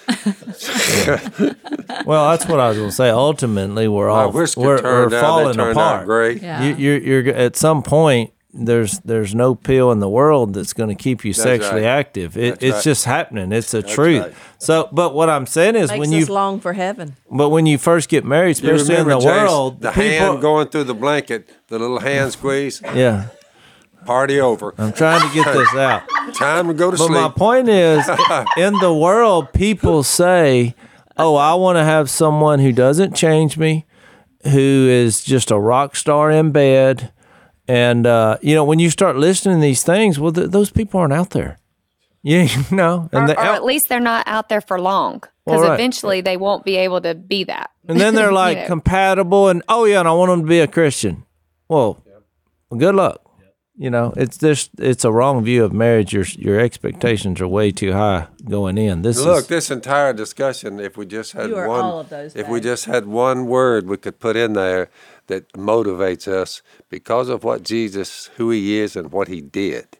[2.06, 3.10] well, that's what I was going to say.
[3.10, 6.06] Ultimately, we're all we're, we're out, falling apart.
[6.06, 6.42] great.
[6.42, 6.64] Yeah.
[6.64, 8.32] You, you're, you're at some point.
[8.58, 12.00] There's there's no pill in the world that's going to keep you sexually right.
[12.00, 12.38] active.
[12.38, 12.84] It, it's right.
[12.86, 13.52] just happening.
[13.52, 14.24] It's a truth.
[14.24, 14.34] right.
[14.60, 17.18] So, but what I'm saying is Makes when you long for heaven.
[17.30, 20.42] but when you first get married, You especially in the Chase, world, the people, hand
[20.42, 22.82] going through the blanket, the little hand squeeze.
[22.96, 23.28] yeah.
[24.06, 24.74] Party over.
[24.78, 26.04] I'm trying to get this out.
[26.34, 27.12] Time to go to But sleep.
[27.12, 28.08] But my point is,
[28.58, 30.76] in the world, people say,
[31.18, 33.86] "Oh, I want to have someone who doesn't change me,
[34.44, 37.12] who is just a rock star in bed."
[37.68, 41.00] And uh, you know, when you start listening to these things, well, th- those people
[41.00, 41.58] aren't out there.
[42.28, 45.62] You know, and or, they- or at least they're not out there for long because
[45.62, 45.74] right.
[45.76, 47.70] eventually they won't be able to be that.
[47.88, 48.66] and then they're You like know.
[48.66, 51.24] compatible, and oh yeah, and I want them to be a Christian.
[51.70, 52.02] Well,
[52.72, 53.22] well good luck.
[53.78, 56.14] You know, it's just it's a wrong view of marriage.
[56.14, 59.02] Your your expectations are way too high going in.
[59.02, 62.48] This Look, is this entire discussion, if we just had one, all of those, if
[62.48, 64.90] we just had one word we could put in there
[65.28, 69.98] that motivates us because of what Jesus, who He is, and what He did.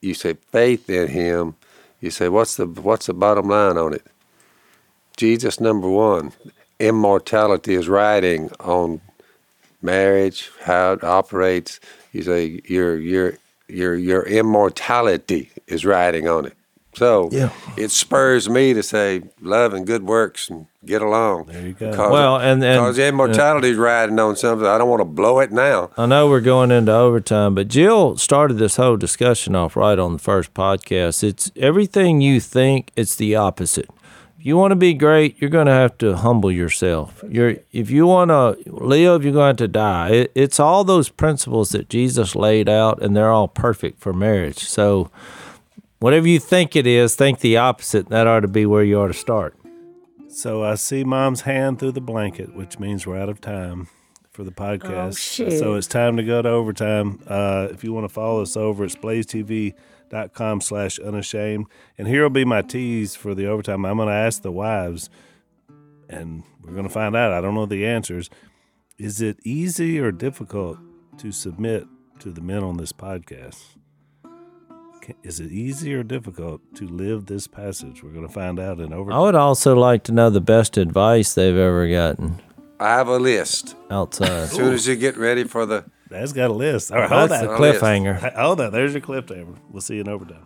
[0.00, 1.56] You say faith in Him.
[2.00, 4.06] You say what's the what's the bottom line on it?
[5.18, 6.32] Jesus, number one,
[6.78, 9.02] immortality is riding on
[9.82, 11.78] marriage, how it operates.
[12.12, 13.34] You say your your
[13.68, 16.54] your your immortality is riding on it.
[16.94, 17.50] So Yeah.
[17.76, 21.44] it spurs me to say love and good works and get along.
[21.46, 21.90] There you go.
[21.90, 24.66] Because, Well, and- and- because immortality is riding on something.
[24.66, 25.90] I don't want to blow it now.
[25.96, 30.14] I know we're going into overtime, but Jill started this whole discussion off right on
[30.14, 31.22] the first podcast.
[31.22, 33.88] It's everything you think, it's the opposite.
[34.40, 37.22] If you want to be great, you're going to have to humble yourself.
[37.28, 40.08] You're if you want to live, you're going to die.
[40.12, 44.60] It, it's all those principles that Jesus laid out, and they're all perfect for marriage.
[44.60, 45.10] So,
[45.98, 48.08] whatever you think it is, think the opposite.
[48.08, 49.54] That ought to be where you ought to start.
[50.30, 53.88] So I see mom's hand through the blanket, which means we're out of time
[54.30, 55.18] for the podcast.
[55.18, 55.58] shoot.
[55.58, 57.22] So it's time to go to overtime.
[57.26, 58.96] Uh, if you want to follow us over, it's
[60.10, 61.66] blazetv.com slash unashamed.
[61.98, 63.84] And here will be my tease for the overtime.
[63.84, 65.10] I'm going to ask the wives,
[66.08, 67.32] and we're going to find out.
[67.32, 68.30] I don't know the answers.
[68.98, 70.78] Is it easy or difficult
[71.18, 71.86] to submit
[72.20, 73.62] to the men on this podcast?
[75.22, 78.02] Is it easy or difficult to live this passage?
[78.02, 79.18] We're going to find out in overtime.
[79.18, 82.40] I would also like to know the best advice they've ever gotten
[82.78, 83.76] I have a list.
[83.90, 84.28] outside.
[84.30, 86.90] As soon as you get ready for the That's got a list.
[86.92, 87.50] All right, hold That's that.
[87.50, 88.34] the cliffhanger.
[88.34, 88.72] Hold that.
[88.72, 89.56] There's your cliffhanger.
[89.70, 90.44] We'll see you in overtime.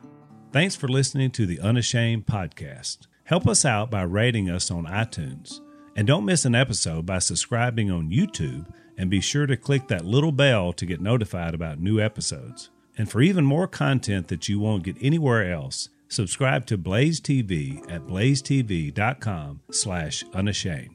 [0.53, 3.07] Thanks for listening to the Unashamed podcast.
[3.25, 5.61] Help us out by rating us on iTunes.
[5.97, 10.05] And don't miss an episode by subscribing on YouTube and be sure to click that
[10.05, 12.71] little bell to get notified about new episodes.
[12.97, 17.81] And for even more content that you won't get anywhere else, subscribe to Blaze TV
[17.91, 20.94] at blazetv.com slash unashamed.